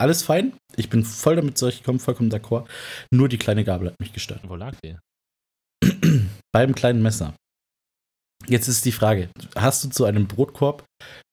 [0.00, 0.54] Alles fein.
[0.76, 2.66] Ich bin voll damit zurechtgekommen, vollkommen d'accord.
[3.12, 4.40] Nur die kleine Gabel hat mich gestört.
[4.44, 4.96] Wo lag die?
[6.52, 7.34] Beim kleinen Messer.
[8.48, 10.84] Jetzt ist die Frage, hast du zu einem Brotkorb,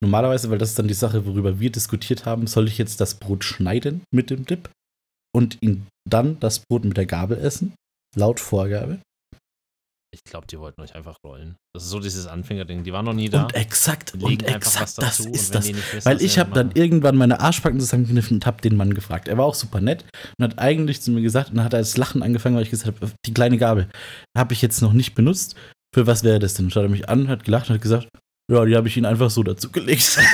[0.01, 3.15] normalerweise, weil das ist dann die Sache, worüber wir diskutiert haben, soll ich jetzt das
[3.15, 4.69] Brot schneiden mit dem Dip
[5.35, 7.73] und ihn dann das Brot mit der Gabel essen?
[8.15, 8.99] Laut Vorgabe?
[10.11, 11.55] Ich glaube, die wollten euch einfach rollen.
[11.75, 12.83] Das ist so dieses Anfängerding.
[12.83, 13.43] Die waren noch nie da.
[13.43, 15.67] Und exakt, und exakt, das ist das.
[15.67, 19.27] Wissen, Weil ich habe dann irgendwann meine Arschbacken zusammengekniffen und habe den Mann gefragt.
[19.27, 20.05] Er war auch super nett
[20.37, 22.71] und hat eigentlich zu mir gesagt, und dann hat er das Lachen angefangen, weil ich
[22.71, 23.87] gesagt habe, die kleine Gabel
[24.35, 25.55] habe ich jetzt noch nicht benutzt
[25.93, 26.69] für was wäre das denn?
[26.71, 28.07] Schaut er mich an, hat gelacht und hat gesagt,
[28.51, 30.17] ja, die habe ich ihnen einfach so dazu gelegt.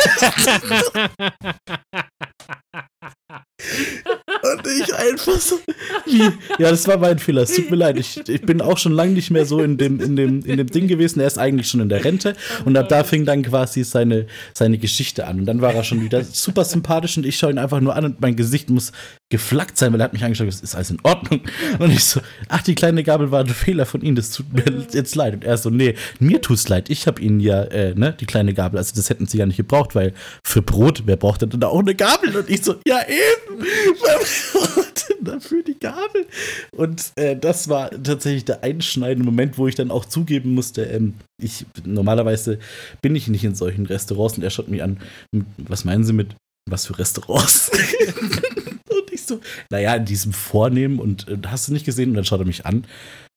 [4.45, 5.59] Und ich einfach so.
[6.05, 6.19] Wie?
[6.59, 7.41] Ja, das war mein Fehler.
[7.43, 7.97] Es tut mir leid.
[7.97, 10.67] Ich, ich bin auch schon lange nicht mehr so in dem, in, dem, in dem
[10.67, 11.19] Ding gewesen.
[11.19, 12.35] Er ist eigentlich schon in der Rente.
[12.63, 15.39] Und ab da fing dann quasi seine, seine Geschichte an.
[15.39, 18.05] Und dann war er schon wieder super sympathisch und ich schaue ihn einfach nur an
[18.05, 18.91] und mein Gesicht muss
[19.31, 21.41] geflackt sein, weil er hat mich angeschaut, es ist alles in Ordnung.
[21.79, 24.63] Und ich so, ach, die kleine Gabel war ein Fehler von Ihnen, das tut mir
[24.91, 25.33] jetzt leid.
[25.33, 28.53] Und er so, nee, mir tut's leid, ich habe Ihnen ja, äh, ne, die kleine
[28.53, 30.13] Gabel, also das hätten Sie ja nicht gebraucht, weil
[30.45, 32.35] für Brot, wer braucht denn da auch eine Gabel?
[32.35, 33.65] Und ich so, ja eben,
[34.03, 34.19] wer
[34.53, 36.27] braucht denn dafür die Gabel?
[36.71, 41.15] Und äh, das war tatsächlich der einschneidende Moment, wo ich dann auch zugeben musste, ähm,
[41.41, 42.59] ich, normalerweise
[43.01, 44.99] bin ich nicht in solchen Restaurants und er schaut mich an,
[45.57, 46.35] was meinen Sie mit,
[46.69, 47.71] was für Restaurants?
[49.27, 52.09] so, naja, in diesem Vornehmen und äh, hast du nicht gesehen?
[52.09, 52.85] Und dann schaut er mich an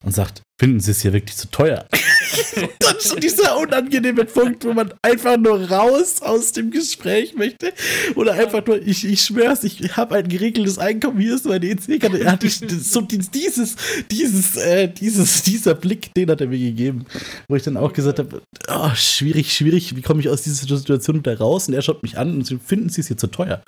[0.05, 1.87] und sagt, finden Sie es hier wirklich zu teuer?
[2.79, 7.73] dann schon dieser unangenehme Punkt, wo man einfach nur raus aus dem Gespräch möchte.
[8.15, 12.21] Oder einfach nur, ich, ich schwör's, ich habe ein geregeltes Einkommen, hier ist meine EC-Karte.
[12.21, 13.77] Er hat so dieses,
[14.11, 17.07] dieses, äh, dieses, dieser Blick, den hat er mir gegeben.
[17.49, 21.19] Wo ich dann auch gesagt habe, oh, schwierig, schwierig, wie komme ich aus dieser Situation
[21.19, 21.69] wieder raus?
[21.69, 23.63] Und er schaut mich an und so, finden Sie es hier zu teuer?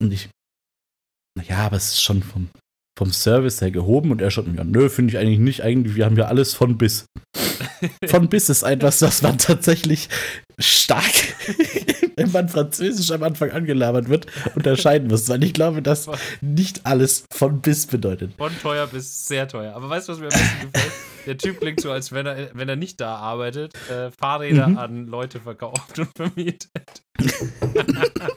[0.00, 0.28] Und ich,
[1.36, 2.48] naja, aber es ist schon vom,
[2.96, 5.96] vom Service her gehoben und er schaut mir an, nö, finde ich eigentlich nicht, eigentlich,
[5.96, 7.06] wir haben ja alles von bis.
[8.06, 10.08] von bis ist etwas, was man tatsächlich
[10.58, 11.12] stark,
[12.16, 16.08] wenn man Französisch am Anfang angelabert wird, unterscheiden muss, weil ich glaube, dass
[16.40, 18.32] nicht alles von bis bedeutet.
[18.38, 19.74] Von teuer bis sehr teuer.
[19.74, 20.92] Aber weißt du, was mir am besten gefällt?
[21.26, 24.78] Der Typ klingt so, als wenn er, wenn er nicht da arbeitet, äh, Fahrräder mhm.
[24.78, 27.02] an Leute verkauft und vermietet.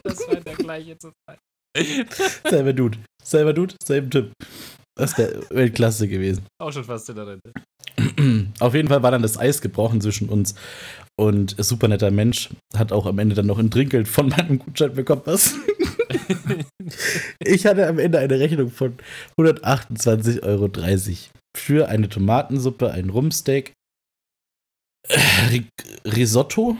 [0.04, 1.40] das war der gleiche zur Zeit.
[2.50, 2.98] Selber Dude.
[3.24, 4.32] Selber Dude, selben Typ.
[4.96, 6.46] Das wäre Weltklasse gewesen.
[6.60, 7.52] Auch schon fast in der Rente.
[8.60, 10.56] Auf jeden Fall war dann das Eis gebrochen zwischen uns.
[11.20, 14.94] Und super netter Mensch hat auch am Ende dann noch ein Trinkgeld von meinem Gutschein
[14.94, 15.22] bekommen.
[15.26, 15.54] Was?
[17.40, 18.98] ich hatte am Ende eine Rechnung von
[19.38, 20.70] 128,30 Euro
[21.56, 23.74] für eine Tomatensuppe, ein Rumsteak,
[26.06, 26.78] Risotto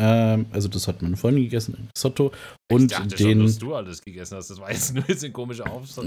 [0.00, 2.32] ähm, also das hat meine Freundin gegessen, ein Risotto.
[2.70, 4.50] Und ich dachte den, schon, dass du alles gegessen hast.
[4.50, 6.06] Das war jetzt nur ein komischer Aufsatz.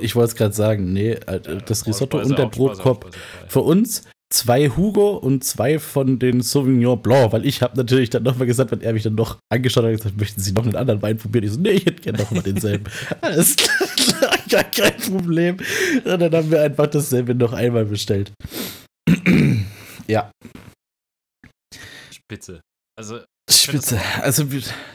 [0.00, 3.14] Ich wollte es gerade sagen, nee, äh, das Risotto und der Brotkorb
[3.48, 8.22] für uns zwei Hugo und zwei von den Sauvignon Blanc, weil ich habe natürlich dann
[8.22, 11.00] nochmal gesagt, wenn er mich dann noch angeschaut hat, gesagt, möchten Sie noch einen anderen
[11.02, 11.44] Wein probieren?
[11.44, 12.84] Ich so, nee, ich hätte gerne nochmal denselben.
[13.20, 15.56] Alles klar, gar kein Problem.
[16.04, 18.32] Und dann haben wir einfach dasselbe noch einmal bestellt.
[20.06, 20.30] ja.
[22.10, 22.60] Spitze.
[22.98, 23.20] Also.
[23.50, 24.00] Spitze.
[24.20, 24.44] Also,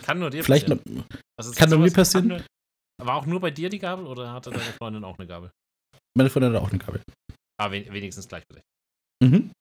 [0.04, 0.96] kann nur dir vielleicht passieren.
[0.98, 1.06] Noch,
[1.40, 2.28] also kann nur mir passieren.
[2.28, 2.42] Nur,
[3.02, 5.52] war auch nur bei dir die Gabel oder hatte deine Freundin auch eine Gabel?
[6.16, 7.02] Meine Freundin hat auch eine Gabel.
[7.60, 8.68] Aber wenigstens gleichberechtigt.
[9.24, 9.52] Mhm.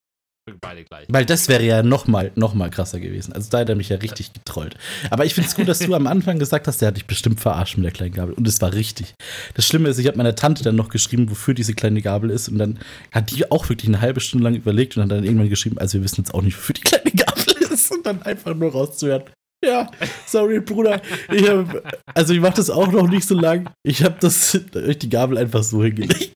[0.61, 1.07] Beide gleich.
[1.09, 3.33] Weil das wäre ja nochmal noch mal krasser gewesen.
[3.33, 4.77] Also da hat er mich ja richtig getrollt.
[5.09, 7.39] Aber ich finde es gut, dass du am Anfang gesagt hast, der hat dich bestimmt
[7.41, 8.35] verarscht mit der kleinen Gabel.
[8.35, 9.15] Und es war richtig.
[9.55, 12.49] Das Schlimme ist, ich habe meiner Tante dann noch geschrieben, wofür diese kleine Gabel ist.
[12.49, 12.81] Und dann
[13.13, 15.95] hat die auch wirklich eine halbe Stunde lang überlegt und hat dann irgendwann geschrieben, also
[15.99, 17.91] wir wissen jetzt auch nicht, wofür die kleine Gabel ist.
[17.91, 19.25] Und dann einfach nur rauszuhören.
[19.65, 19.91] Ja,
[20.27, 21.01] sorry, Bruder.
[21.31, 23.71] Ich hab, also ich mache das auch noch nicht so lang.
[23.85, 26.33] Ich habe das durch die Gabel einfach so hingelegt.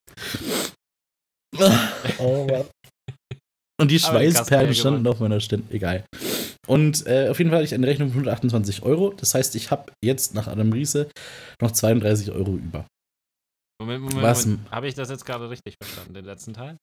[2.19, 2.67] Oh Mann.
[3.81, 5.67] Und die Schweißperlen standen auf meiner Stirn.
[5.71, 6.05] Egal.
[6.67, 9.13] Und äh, auf jeden Fall hatte ich eine Rechnung von 128 Euro.
[9.13, 11.09] Das heißt, ich habe jetzt nach Adam Riese
[11.61, 12.87] noch 32 Euro über.
[13.81, 14.47] Moment, Moment, Was?
[14.47, 14.71] Moment.
[14.71, 16.77] Habe ich das jetzt gerade richtig verstanden, den letzten Teil?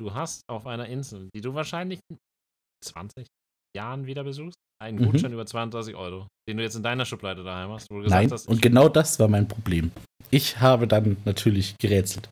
[0.00, 2.00] Du hast auf einer Insel, die du wahrscheinlich
[2.84, 3.26] 20
[3.76, 5.06] Jahren wieder besuchst, einen mhm.
[5.06, 7.90] Gutschein über 32 Euro, den du jetzt in deiner Schublade daheim hast.
[7.90, 9.92] Wo du gesagt Nein, hast, und genau das war mein Problem.
[10.30, 12.28] Ich habe dann natürlich gerätselt.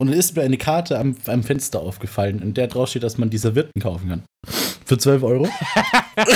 [0.00, 3.16] Und dann ist mir eine Karte am, am Fenster aufgefallen, in der drauf steht, dass
[3.16, 4.24] man diese Wirten kaufen kann.
[4.84, 5.44] Für 12 Euro.
[6.16, 6.28] das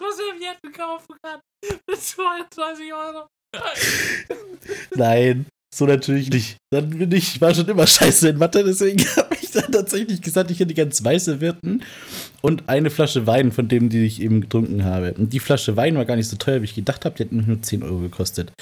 [0.00, 1.40] muss er Wirten kaufen kann.
[1.64, 3.26] Für 32 Euro.
[4.94, 6.56] Nein, so natürlich nicht.
[6.72, 10.50] Dann bin ich, war schon immer scheiße in Mathe, deswegen habe ich dann tatsächlich gesagt,
[10.50, 11.82] ich hätte ganz weiße Wirten
[12.42, 15.14] und eine Flasche Wein von dem, die ich eben getrunken habe.
[15.14, 17.32] Und die Flasche Wein war gar nicht so teuer, wie ich gedacht habe, die hat
[17.32, 18.52] nur 10 Euro gekostet.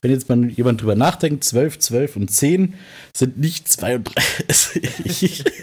[0.00, 2.74] Wenn jetzt mal jemand drüber nachdenkt, 12, 12 und 10
[3.14, 5.44] sind nicht 32.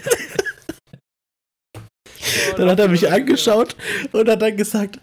[2.56, 3.76] dann hat er mich angeschaut
[4.12, 4.98] und hat dann gesagt,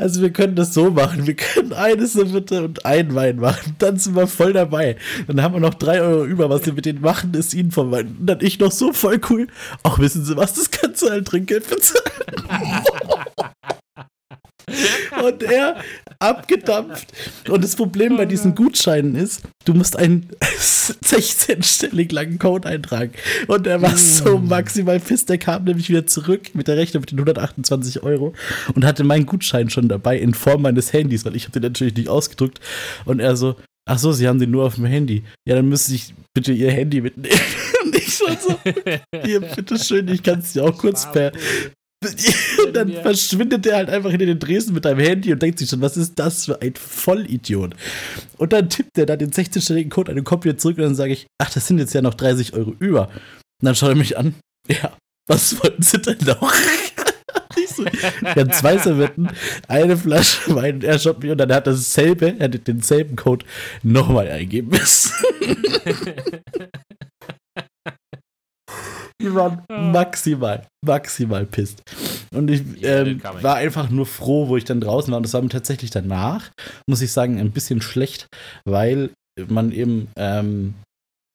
[0.00, 1.26] also wir können das so machen.
[1.26, 3.76] Wir können eine Serviette und einen Wein machen.
[3.78, 4.96] Dann sind wir voll dabei.
[5.26, 6.48] Dann haben wir noch drei Euro über.
[6.48, 8.16] Was wir mit denen machen, ist ihnen vom Wein.
[8.18, 9.46] Und dann ich noch so voll cool.
[9.82, 10.54] Ach, wissen Sie was?
[10.54, 12.04] Das kannst du halt Trinkgeld bezahlen.
[15.24, 15.76] und er
[16.20, 17.08] abgedampft.
[17.48, 23.12] Und das Problem bei diesen Gutscheinen ist, du musst einen 16-stellig langen Code eintragen.
[23.48, 24.48] Und er war so mm.
[24.48, 28.34] maximal piss, der kam nämlich wieder zurück mit der Rechnung mit den 128 Euro
[28.74, 31.96] und hatte meinen Gutschein schon dabei in Form meines Handys, weil ich habe den natürlich
[31.96, 32.60] nicht ausgedruckt.
[33.06, 33.56] Und er so,
[33.86, 35.24] ach so, sie haben den nur auf dem Handy.
[35.46, 37.34] Ja, dann müsste ich bitte ihr Handy mitnehmen.
[37.84, 38.58] Und ich schon so,
[39.24, 41.32] hier, bitteschön, ich kann es dir auch kurz per,
[42.02, 45.68] und dann verschwindet er halt einfach hinter den Dresden mit deinem Handy und denkt sich
[45.68, 47.74] schon, was ist das für ein Vollidiot?
[48.38, 50.94] Und dann tippt er da den 16-stelligen Code an und kommt wieder zurück und dann
[50.94, 53.08] sage ich, ach, das sind jetzt ja noch 30 Euro über.
[53.08, 54.34] Und dann schaut er mich an,
[54.66, 56.50] ja, was wollten Sie denn noch?
[57.56, 59.28] ich so, ja, zwei Servietten,
[59.68, 63.16] eine Flasche Wein und er schaut mich und dann hat er dasselbe, er hat denselben
[63.16, 63.44] Code
[63.82, 65.12] nochmal eingeben müssen.
[69.20, 71.82] Die waren maximal, maximal pisst.
[72.32, 75.18] Und ich ähm, war einfach nur froh, wo ich dann draußen war.
[75.18, 76.50] Und das war mir tatsächlich danach,
[76.86, 78.26] muss ich sagen, ein bisschen schlecht,
[78.64, 79.10] weil
[79.48, 80.74] man eben ähm,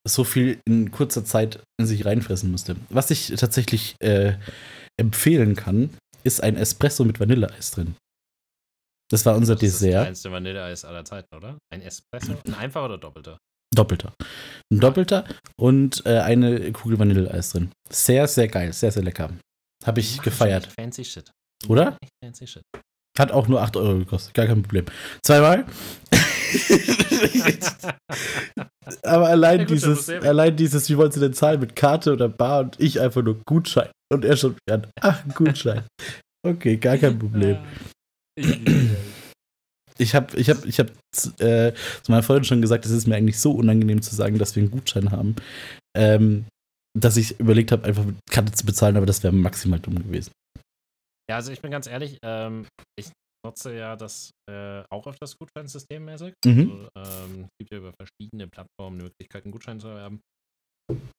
[0.08, 2.76] so viel in kurzer Zeit in sich reinfressen musste.
[2.90, 4.38] Was ich tatsächlich äh,
[4.98, 5.90] empfehlen kann,
[6.24, 7.96] ist ein Espresso mit Vanilleeis drin.
[9.12, 9.94] Das war unser das Dessert.
[9.94, 11.58] Das ist eins der Vanilleeis aller Zeiten, oder?
[11.72, 12.36] Ein Espresso?
[12.46, 13.38] Ein einfacher oder doppelter?
[13.76, 14.14] Doppelter.
[14.72, 15.26] Ein doppelter
[15.60, 17.72] und äh, eine Kugel Vanilleeis drin.
[17.90, 18.74] Sehr, sehr geil.
[18.74, 19.32] Sehr, sehr lecker.
[19.86, 20.70] Habe ich gefeiert.
[20.80, 21.32] Fancy Shit.
[21.68, 21.98] Oder?
[22.24, 22.64] Fancy Shit.
[23.18, 24.34] Hat auch nur 8 Euro gekostet.
[24.34, 24.86] Gar kein Problem.
[25.24, 25.66] Zweimal.
[29.04, 32.30] Aber allein Ja, gut, dieses, allein dieses, wie wollen Sie denn zahlen, mit Karte oder
[32.30, 33.90] Bar und ich einfach nur Gutschein.
[34.12, 35.84] Und er schon an, ach, ein Gutschein.
[36.46, 37.58] Okay, gar kein Problem.
[39.98, 40.90] Ich habe ich hab, ich hab,
[41.40, 44.56] äh, zu meiner Freundin schon gesagt, es ist mir eigentlich so unangenehm zu sagen, dass
[44.56, 45.36] wir einen Gutschein haben,
[45.96, 46.46] ähm,
[46.98, 50.32] dass ich überlegt habe, einfach mit Karte zu bezahlen, aber das wäre maximal dumm gewesen.
[51.30, 52.68] Ja, also ich bin ganz ehrlich, ähm,
[53.00, 53.12] ich
[53.46, 56.34] nutze ja das äh, auch öfters Gutscheinsystemmäßig.
[56.46, 56.90] Mhm.
[56.96, 60.22] Also, ähm, es gibt ja über verschiedene Plattformen die Möglichkeit, einen Gutschein zu erwerben.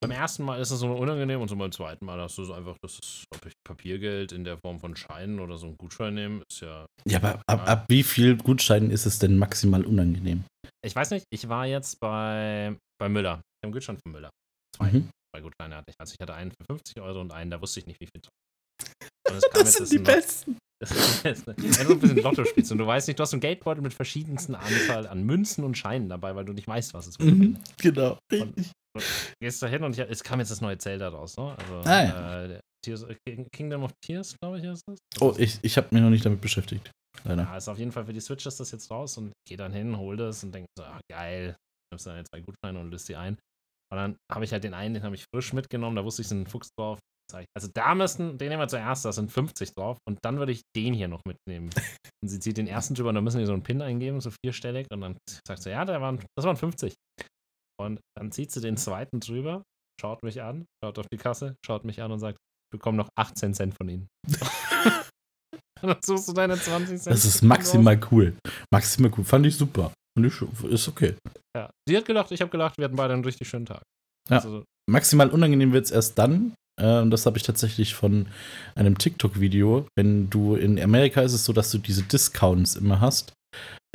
[0.00, 2.52] Beim ersten Mal ist es so unangenehm und so beim zweiten Mal hast du so
[2.52, 6.14] einfach, das ist, ob ich Papiergeld in der Form von Scheinen oder so einen Gutschein
[6.14, 6.86] nehme, ist ja.
[7.06, 10.44] Ja, aber ab, ab wie viel Gutscheinen ist es denn maximal unangenehm?
[10.84, 13.32] Ich weiß nicht, ich war jetzt bei, bei Müller.
[13.34, 14.30] Ich habe einen Gutschein von Müller.
[14.76, 15.08] Zwei, Mhm.
[15.34, 15.96] zwei Gutscheine hatte ich.
[15.98, 18.20] Also ich hatte einen für 50 Euro und einen, da wusste ich nicht, wie viel.
[18.22, 18.30] Und
[19.24, 20.58] Das jetzt sind das die besten.
[20.78, 23.40] Das ist wenn du ein bisschen Lotto spielst und du weißt nicht, du hast einen
[23.40, 27.16] Geldbeutel mit verschiedensten Anzahl an Münzen und Scheinen dabei, weil du nicht weißt, was es
[27.16, 27.20] ist.
[27.24, 28.18] Mhm, genau.
[28.30, 28.54] Und-
[29.40, 31.56] Gehst da hin und ich, es kam jetzt das neue Zelda raus, ne?
[31.58, 32.44] Also, Ah, ja.
[32.44, 34.98] äh, Tears, äh, King- Kingdom of Tears, glaube ich, ist das.
[35.20, 36.90] Oh, ich, ich habe mich noch nicht damit beschäftigt.
[37.24, 37.42] Leider.
[37.44, 39.72] Ja, ist auf jeden Fall für die Switch ist das jetzt raus und geh dann
[39.72, 41.56] hin, hol das und denk so, ah, geil,
[41.92, 43.34] nimmst dann jetzt zwei Gutscheine und löst die ein.
[43.92, 46.30] Und dann habe ich halt den einen, den habe ich frisch mitgenommen, da wusste ich,
[46.30, 46.98] ein Fuchs drauf.
[47.32, 50.52] Ich, Also da müssten, den nehmen wir zuerst, da sind 50 drauf und dann würde
[50.52, 51.70] ich den hier noch mitnehmen.
[52.22, 54.30] Und sie zieht den ersten drüber und dann müssen wir so einen Pin eingeben, so
[54.44, 56.94] vierstellig und dann sagt sie, ja, der waren, das waren 50.
[57.78, 59.62] Und dann zieht sie den zweiten drüber,
[60.00, 63.08] schaut mich an, schaut auf die Kasse, schaut mich an und sagt, ich bekomme noch
[63.16, 64.08] 18 Cent von Ihnen.
[65.82, 67.14] und dann suchst du deine 20 Cent.
[67.14, 68.36] Das ist maximal cool.
[68.72, 69.24] Maximal cool.
[69.24, 69.92] Fand ich super.
[70.16, 71.14] Fand ich, ist okay.
[71.56, 71.70] Ja.
[71.88, 73.82] Sie hat gelacht, ich habe gelacht, wir hatten beide einen richtig schönen Tag.
[74.28, 74.38] Ja.
[74.38, 76.54] Also, Maximal unangenehm wird es erst dann.
[76.80, 78.28] Äh, und das habe ich tatsächlich von
[78.74, 79.86] einem TikTok-Video.
[79.96, 83.32] Wenn du in Amerika ist es so, dass du diese Discounts immer hast.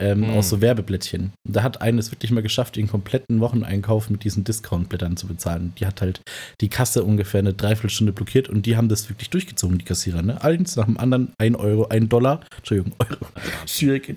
[0.01, 0.29] Ähm, Hm.
[0.31, 1.33] Aus so Werbeblättchen.
[1.47, 5.73] Da hat eine es wirklich mal geschafft, den kompletten Wocheneinkauf mit diesen Discount-Blättern zu bezahlen.
[5.77, 6.21] Die hat halt
[6.59, 10.23] die Kasse ungefähr eine Dreiviertelstunde blockiert und die haben das wirklich durchgezogen, die Kassierer.
[10.23, 10.43] Ne?
[10.43, 13.27] Eins nach dem anderen, ein Euro, ein Dollar, Entschuldigung, Euro.
[13.67, 14.09] Schwierig.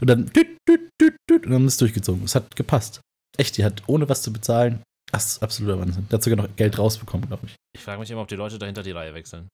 [0.00, 2.24] Und dann düt, düt, düt, düt, und dann haben das durchgezogen.
[2.24, 3.00] Es hat gepasst.
[3.36, 4.82] Echt, die hat ohne was zu bezahlen.
[5.12, 6.06] Das ist absoluter Wahnsinn.
[6.10, 7.54] Der hat sogar noch Geld rausbekommen, glaube ich.
[7.76, 9.48] ich frage mich immer, ob die Leute dahinter die Reihe wechseln.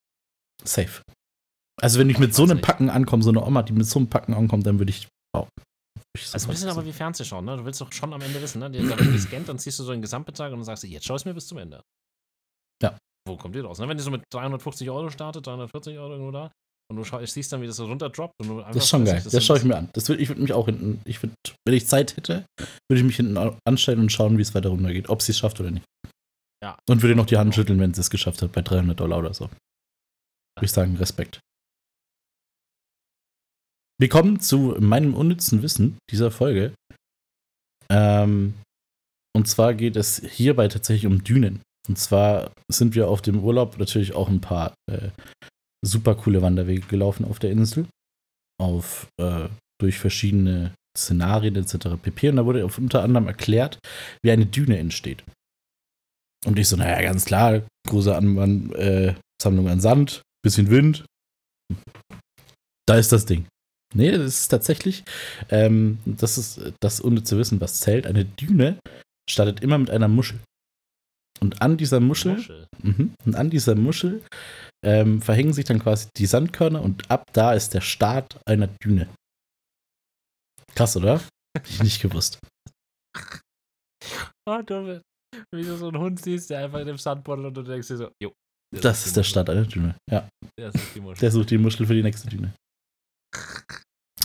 [0.63, 1.01] Safe.
[1.81, 2.61] Also, wenn ich mit ich so einem.
[2.61, 5.07] Packen ankomme, so eine Oma, die mit so einem Packen ankommt, dann würde ich.
[5.35, 5.47] Wow.
[6.33, 7.57] Also ein bisschen aber wie Fernsehschauen, ne?
[7.57, 8.69] Du willst doch schon am Ende wissen, ne?
[8.71, 11.15] Da wird gescannt, dann ziehst du so den Gesamtbetrag und dann sagst du, jetzt schau
[11.15, 11.81] es mir bis zum Ende.
[12.81, 12.97] Ja.
[13.27, 13.79] Wo kommt die raus?
[13.79, 13.87] Ne?
[13.87, 16.51] Wenn die so mit 350 Euro startet, 340 Euro irgendwo da,
[16.91, 18.73] und du schau, siehst dann, wie das so runterdroppt und du einfach.
[18.73, 19.15] Das ist schon geil.
[19.23, 19.89] Das, sind- schaue ich mir an.
[19.93, 21.01] Das würd, ich würde mich auch hinten.
[21.05, 21.33] Ich würd,
[21.65, 22.45] wenn ich Zeit hätte,
[22.89, 25.09] würde ich mich hinten anstellen und schauen, wie es weiter runtergeht.
[25.09, 25.85] Ob sie es schafft oder nicht.
[26.63, 26.77] Ja.
[26.87, 29.33] Und würde noch die Hand schütteln, wenn sie es geschafft hat, bei 300 Dollar oder
[29.33, 29.45] so.
[29.45, 31.39] Würde ich sagen, Respekt.
[33.97, 36.73] Wir kommen zu meinem unnützen Wissen dieser Folge.
[37.89, 38.55] Ähm,
[39.35, 41.61] und zwar geht es hierbei tatsächlich um Dünen.
[41.87, 45.09] Und zwar sind wir auf dem Urlaub natürlich auch ein paar äh,
[45.85, 47.87] super coole Wanderwege gelaufen auf der Insel.
[48.59, 52.01] Auf, äh, durch verschiedene Szenarien etc.
[52.01, 52.29] pp.
[52.29, 53.79] Und da wurde unter anderem erklärt,
[54.23, 55.23] wie eine Düne entsteht.
[56.45, 61.05] Und ich so, naja, ganz klar, große Anwand, äh, Sammlung an Sand, bisschen Wind.
[62.87, 63.47] Da ist das Ding.
[63.93, 65.03] Nee, das ist tatsächlich,
[65.49, 68.07] ähm, das ist das unnütze Wissen, was zählt.
[68.07, 68.77] Eine Düne
[69.29, 70.39] startet immer mit einer Muschel.
[71.41, 72.67] Und an dieser Muschel, Muschel.
[72.81, 73.13] Mhm.
[73.25, 74.23] Und an dieser Muschel
[74.85, 79.09] ähm, verhängen sich dann quasi die Sandkörner und ab da ist der Start einer Düne.
[80.75, 81.21] Krass, oder?
[81.57, 82.39] Hab ich nicht gewusst.
[84.47, 85.01] Oh, du,
[85.51, 87.87] wie du so einen Hund siehst, der einfach in dem Sand buddelt und du denkst
[87.87, 88.31] dir so, jo.
[88.79, 89.95] Das ist der Start einer Düne.
[90.11, 91.19] Ja, Das ist die Muschel.
[91.19, 92.53] der sucht die Muschel für die nächste Düne.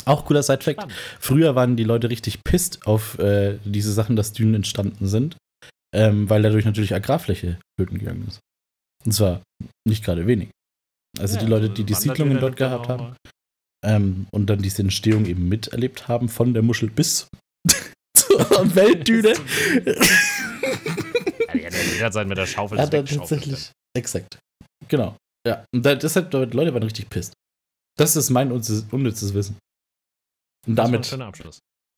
[0.07, 0.81] Auch cooler Sidefact.
[0.81, 0.95] Spannend.
[1.21, 5.37] Früher waren die Leute richtig pisst auf äh, diese Sachen, dass Dünen entstanden sind,
[5.95, 8.41] ähm, weil dadurch natürlich Agrarfläche flöten gegangen ist.
[9.05, 9.43] Und zwar
[9.89, 10.51] nicht gerade wenig.
[11.19, 13.17] Also Ja, die Leute, die die Wanderdüne Siedlungen dort dann gehabt haben, mal-
[13.85, 17.29] ähm, und dann diese Entstehung eben miterlebt haben, von der Muschel bis
[18.17, 19.31] zur Weltdüne.
[19.33, 19.35] Ja,
[21.55, 23.41] die hätte jederzeit mit der Schaufel Hat er weggeschaufelt.
[23.43, 23.73] tatsächlich.
[23.97, 24.39] Exakt.
[24.89, 25.17] Genau.
[25.47, 25.65] Ja.
[25.75, 27.33] Und da, deshalb, die Leute waren richtig pisst.
[27.99, 29.57] Das ist mein unnützes Wissen.
[30.67, 31.11] Und war damit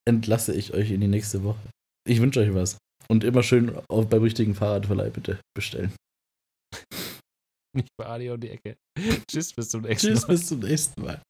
[0.05, 1.69] entlasse ich euch in die nächste Woche.
[2.07, 2.77] Ich wünsche euch was.
[3.07, 5.93] Und immer schön auf, beim richtigen Fahrradverleih bitte bestellen.
[7.75, 8.75] Nicht bei Ali um die Ecke.
[9.29, 10.27] Tschüss, bis zum nächsten Tschüss, Mal.
[10.27, 11.21] bis zum nächsten Mal.